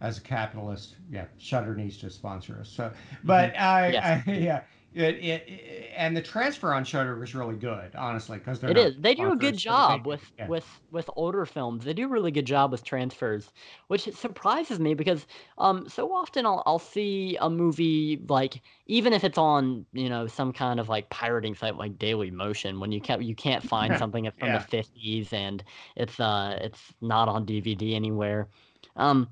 [0.00, 2.68] as a capitalist, yeah, Shudder needs to sponsor us.
[2.68, 2.92] So,
[3.24, 3.62] but mm-hmm.
[3.62, 4.22] I, yes.
[4.26, 4.60] I, yeah,
[4.94, 8.94] it, it, and the transfer on Shudder was really good, honestly, because it is.
[8.98, 10.46] They do a good job with yeah.
[10.48, 11.84] with with older films.
[11.84, 13.52] They do a really good job with transfers,
[13.88, 15.26] which surprises me because
[15.58, 20.26] um so often I'll I'll see a movie like even if it's on you know
[20.26, 23.96] some kind of like pirating site like Daily Motion when you can't you can't find
[23.96, 24.58] something from yeah.
[24.58, 25.64] the fifties and
[25.96, 28.48] it's uh it's not on DVD anywhere.
[28.96, 29.28] Um,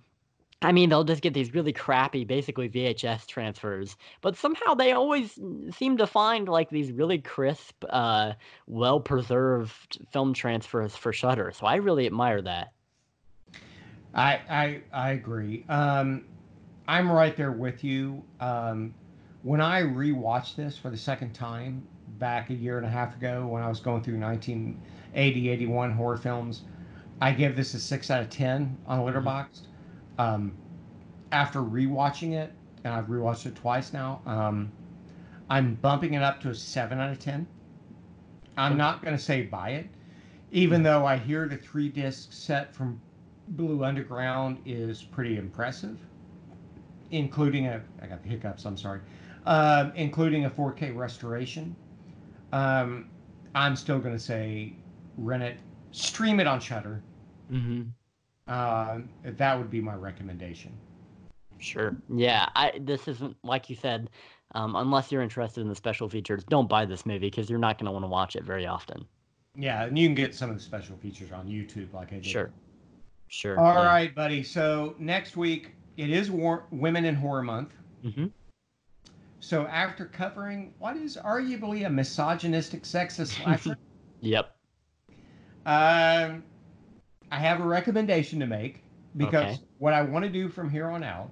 [0.63, 5.39] I mean, they'll just get these really crappy, basically VHS transfers, but somehow they always
[5.71, 8.35] seem to find like these really crisp, uh,
[8.67, 11.53] well preserved film transfers for Shudder.
[11.53, 12.73] So I really admire that.
[14.15, 15.65] I I, I agree.
[15.69, 16.25] Um,
[16.87, 18.23] I'm right there with you.
[18.41, 18.95] Um,
[19.43, 21.87] when I rewatched this for the second time
[22.19, 26.19] back a year and a half ago, when I was going through 1980, 81 horror
[26.19, 26.63] films,
[27.23, 29.29] I give this a six out of ten on mm-hmm.
[30.21, 30.53] Um,
[31.33, 32.53] after rewatching it,
[32.85, 34.71] and I've rewatched it twice now, um,
[35.49, 37.47] I'm bumping it up to a seven out of ten.
[38.59, 39.89] I'm not going to say buy it,
[40.51, 43.01] even though I hear the three disc set from
[43.49, 45.99] Blue Underground is pretty impressive,
[47.11, 48.67] including a I got the hiccups.
[48.67, 49.01] I'm sorry,
[49.47, 51.75] uh, including a 4K restoration.
[52.53, 53.09] Um,
[53.55, 54.75] I'm still going to say
[55.17, 55.57] rent it,
[55.93, 57.03] stream it on Shudder.
[57.51, 57.89] Mm-hmm.
[58.51, 60.73] Uh, that would be my recommendation.
[61.59, 61.97] Sure.
[62.13, 62.49] Yeah.
[62.57, 64.11] I this isn't like you said.
[64.53, 67.79] Um, unless you're interested in the special features, don't buy this movie because you're not
[67.79, 69.07] going to want to watch it very often.
[69.55, 72.27] Yeah, and you can get some of the special features on YouTube, like I did.
[72.27, 72.51] Sure.
[73.29, 73.61] Sure.
[73.61, 73.87] All yeah.
[73.87, 74.43] right, buddy.
[74.43, 77.75] So next week it is War- Women in Horror Month.
[78.05, 78.27] Mm-hmm.
[79.39, 83.77] So after covering what is arguably a misogynistic, sexist slasher.
[84.21, 84.57] yep.
[85.65, 86.43] Um,
[87.31, 88.83] I have a recommendation to make.
[89.17, 89.61] because Okay.
[89.79, 91.31] what I want to do from here on out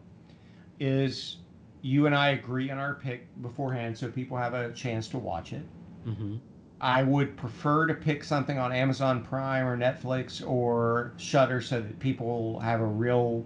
[0.80, 1.38] is
[1.82, 5.52] you and I agree on our pick beforehand so people have a chance to watch
[5.52, 5.62] it.
[6.04, 6.36] hmm
[6.80, 11.98] I would prefer to pick something on Amazon Prime or Netflix or Shudder so that
[12.00, 13.44] people have a real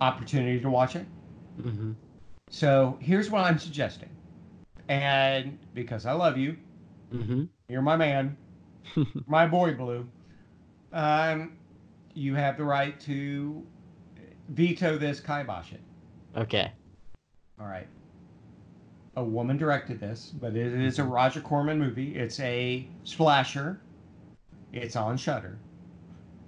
[0.00, 1.06] opportunity to watch it.
[1.62, 1.92] hmm
[2.50, 4.10] So here's what I'm suggesting.
[4.88, 6.56] And because I love you,
[7.12, 8.36] hmm you're my man,
[9.26, 10.06] my boy blue.
[10.92, 11.56] Um,
[12.14, 13.66] you have the right to
[14.48, 15.80] veto this kibosh it.
[16.36, 16.72] Okay.
[17.60, 17.86] All right.
[19.16, 22.14] A woman directed this, but it is a Roger Corman movie.
[22.14, 23.80] It's a splasher.
[24.72, 25.58] It's on Shudder.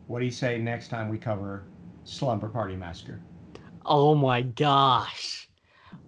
[0.06, 1.64] What do you say next time we cover
[2.04, 3.20] Slumber Party Massacre?
[3.84, 5.48] Oh my gosh.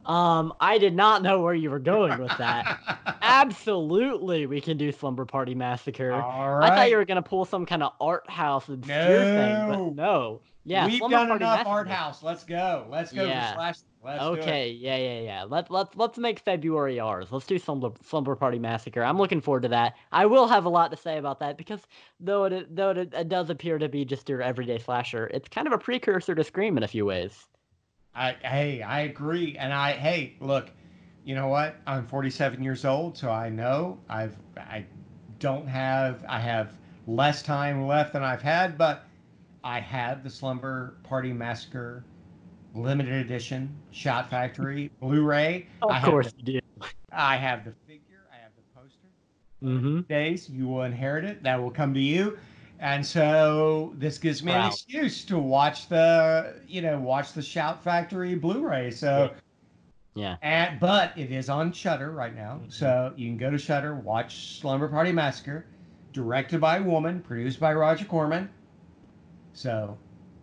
[0.06, 2.78] Um, I did not know where you were going with that.
[3.22, 6.10] Absolutely, we can do Slumber Party Massacre.
[6.10, 6.70] Right.
[6.70, 9.66] I thought you were gonna pull some kind of art house obscure thing, No.
[9.68, 10.40] but no.
[10.66, 11.70] Yeah, We've Slumber done Party enough Massacre.
[11.70, 12.22] art house.
[12.22, 12.86] Let's go.
[12.90, 13.24] Let's go.
[13.24, 13.54] Yeah.
[13.54, 13.76] Slash.
[14.02, 14.22] Let's.
[14.22, 15.44] Okay, yeah, yeah, yeah.
[15.48, 17.28] Let let's let's make February ours.
[17.30, 19.02] Let's do Slumber Slumber Party Massacre.
[19.02, 19.94] I'm looking forward to that.
[20.12, 21.80] I will have a lot to say about that because
[22.20, 25.66] though it though it, it does appear to be just your everyday slasher, it's kind
[25.66, 27.46] of a precursor to Scream in a few ways.
[28.14, 29.56] I hey, I agree.
[29.58, 30.70] And I hey, look,
[31.24, 31.76] you know what?
[31.86, 34.84] I'm 47 years old, so I know I've I
[35.40, 36.72] don't have I have
[37.06, 39.04] less time left than I've had, but
[39.62, 42.04] I have the Slumber Party Massacre
[42.74, 45.66] limited edition Shout Factory Blu-ray.
[45.82, 46.86] Of I course the- you do.
[47.12, 49.06] I have the figure, I have the poster.
[49.62, 50.00] Mm-hmm.
[50.12, 51.42] Days you will inherit it.
[51.44, 52.36] That will come to you.
[52.80, 57.82] And so this gives me an excuse to watch the, you know, watch the Shout
[57.82, 58.90] Factory Blu-ray.
[58.90, 59.30] So
[60.14, 60.36] Yeah.
[60.42, 62.72] and but it is on Shudder right now, Mhm.
[62.72, 65.64] so you can go to Shudder, watch Slumber Party Massacre,
[66.12, 68.48] directed by a woman, produced by Roger Corman.
[69.54, 69.98] So,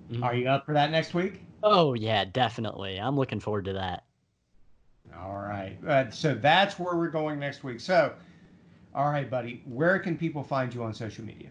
[0.10, 0.24] Mhm.
[0.24, 1.42] are you up for that next week?
[1.64, 3.00] Oh yeah, definitely.
[3.00, 4.04] I'm looking forward to that.
[5.18, 5.78] All right.
[5.86, 7.80] Uh, so that's where we're going next week.
[7.80, 8.14] So,
[8.96, 11.50] all right, buddy, where can people find you on social media?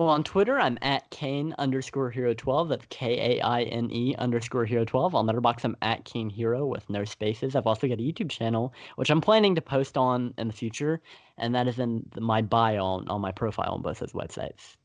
[0.00, 2.70] Well, on Twitter, I'm at Kaine underscore hero 12.
[2.70, 5.14] That's K A I N E underscore hero 12.
[5.14, 7.54] On Letterboxd, I'm at Kaine Hero with no spaces.
[7.54, 11.02] I've also got a YouTube channel, which I'm planning to post on in the future,
[11.36, 14.78] and that is in my bio on, on my profile on both those websites.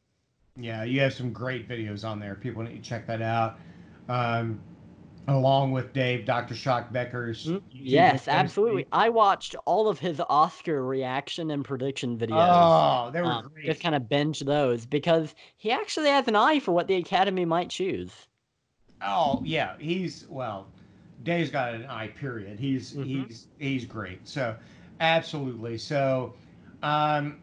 [0.58, 2.36] Yeah, you have some great videos on there.
[2.36, 3.58] People need to check that out.
[4.10, 4.60] Um,
[5.28, 6.56] along with Dave, Dr.
[6.56, 7.48] Shock Becker's.
[7.48, 8.86] Mm, YouTube Yes, absolutely.
[8.92, 12.38] I watched all of his Oscar reaction and prediction videos.
[12.38, 13.66] Oh, they were Um, great.
[13.66, 17.46] just kind of binge those because he actually has an eye for what the Academy
[17.46, 18.28] might choose.
[19.02, 20.68] Oh yeah, he's well.
[21.24, 22.08] Dave's got an eye.
[22.10, 22.60] Period.
[22.60, 23.28] He's Mhm.
[23.28, 24.28] he's he's great.
[24.28, 24.56] So
[25.00, 25.78] absolutely.
[25.78, 26.34] So
[26.84, 27.40] um,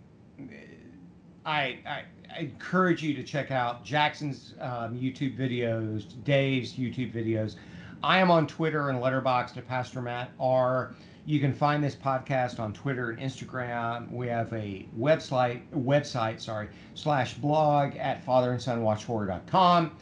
[1.44, 2.04] I, I
[2.34, 7.56] I encourage you to check out Jackson's um, YouTube videos, Dave's YouTube videos.
[8.02, 10.94] I am on Twitter and Letterboxd at Pastor Matt R.
[11.26, 14.10] You can find this podcast on Twitter and Instagram.
[14.10, 19.92] We have a website website sorry slash blog at fatherandsonwatchhorror.com.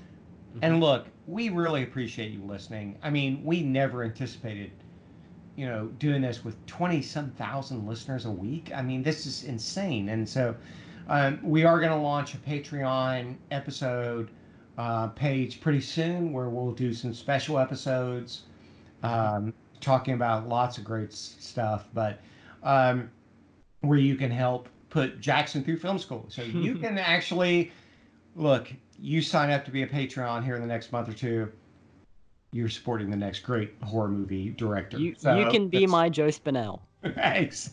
[0.62, 2.96] And look, we really appreciate you listening.
[3.02, 4.70] I mean, we never anticipated,
[5.56, 8.70] you know, doing this with 20 some thousand listeners a week.
[8.74, 10.08] I mean, this is insane.
[10.08, 10.54] And so
[11.10, 14.30] um, we are going to launch a Patreon episode
[14.78, 18.42] uh, page pretty soon where we'll do some special episodes
[19.02, 22.20] um, talking about lots of great s- stuff, but
[22.62, 23.10] um,
[23.80, 26.26] where you can help put Jackson through film school.
[26.28, 27.72] So you can actually
[28.36, 31.50] look, you sign up to be a Patreon here in the next month or two.
[32.52, 34.98] You're supporting the next great horror movie director.
[34.98, 36.80] You, So you can be my Joe Spinell.
[37.16, 37.70] Ex-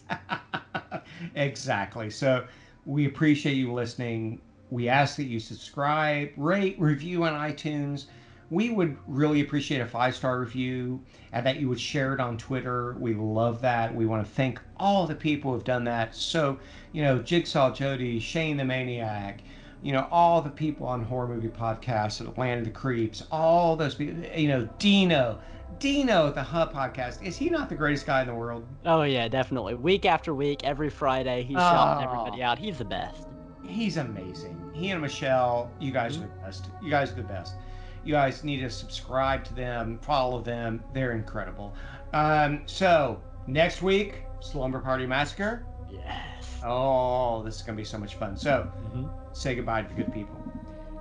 [1.35, 2.09] exactly.
[2.09, 2.45] So
[2.87, 4.39] we appreciate you listening.
[4.71, 8.05] We ask that you subscribe, rate, review on iTunes.
[8.49, 12.37] We would really appreciate a five star review and that you would share it on
[12.37, 12.95] Twitter.
[12.97, 13.93] We love that.
[13.93, 16.15] We want to thank all the people who've done that.
[16.15, 16.57] So,
[16.93, 19.41] you know, Jigsaw Jody, Shane the Maniac,
[19.83, 24.23] you know, all the people on Horror Movie Podcasts, Atlanta the Creeps, all those people,
[24.33, 25.39] you know, Dino,
[25.79, 27.21] Dino the Hub Podcast.
[27.23, 28.65] Is he not the greatest guy in the world?
[28.85, 29.75] Oh yeah, definitely.
[29.75, 32.11] Week after week, every Friday, he's shouting Oh.
[32.11, 32.57] everybody out.
[32.57, 33.27] He's the best.
[33.65, 34.59] He's amazing.
[34.73, 36.69] He and Michelle, you guys are the best.
[36.81, 37.55] You guys are the best.
[38.03, 40.83] You guys need to subscribe to them, follow them.
[40.93, 41.73] They're incredible.
[42.13, 45.65] Um, so next week, Slumber Party Massacre.
[45.91, 46.59] Yes.
[46.65, 48.37] Oh, this is gonna be so much fun.
[48.37, 49.09] So Mhm.
[49.35, 50.35] say goodbye to the good people.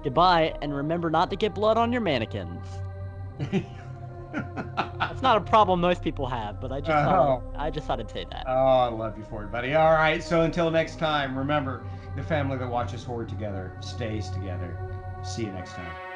[0.02, 2.66] Goodbye, and remember not to get blood on your mannequins.
[4.32, 7.60] That's not a problem most people have, but I just thought uh-huh.
[7.62, 8.44] I just thought I'd say that.
[8.46, 9.74] Oh, I love you for it, buddy.
[9.74, 10.22] All right.
[10.22, 11.84] So until next time, remember
[12.16, 14.76] the family that watches horror together stays together.
[15.24, 16.15] See you next time.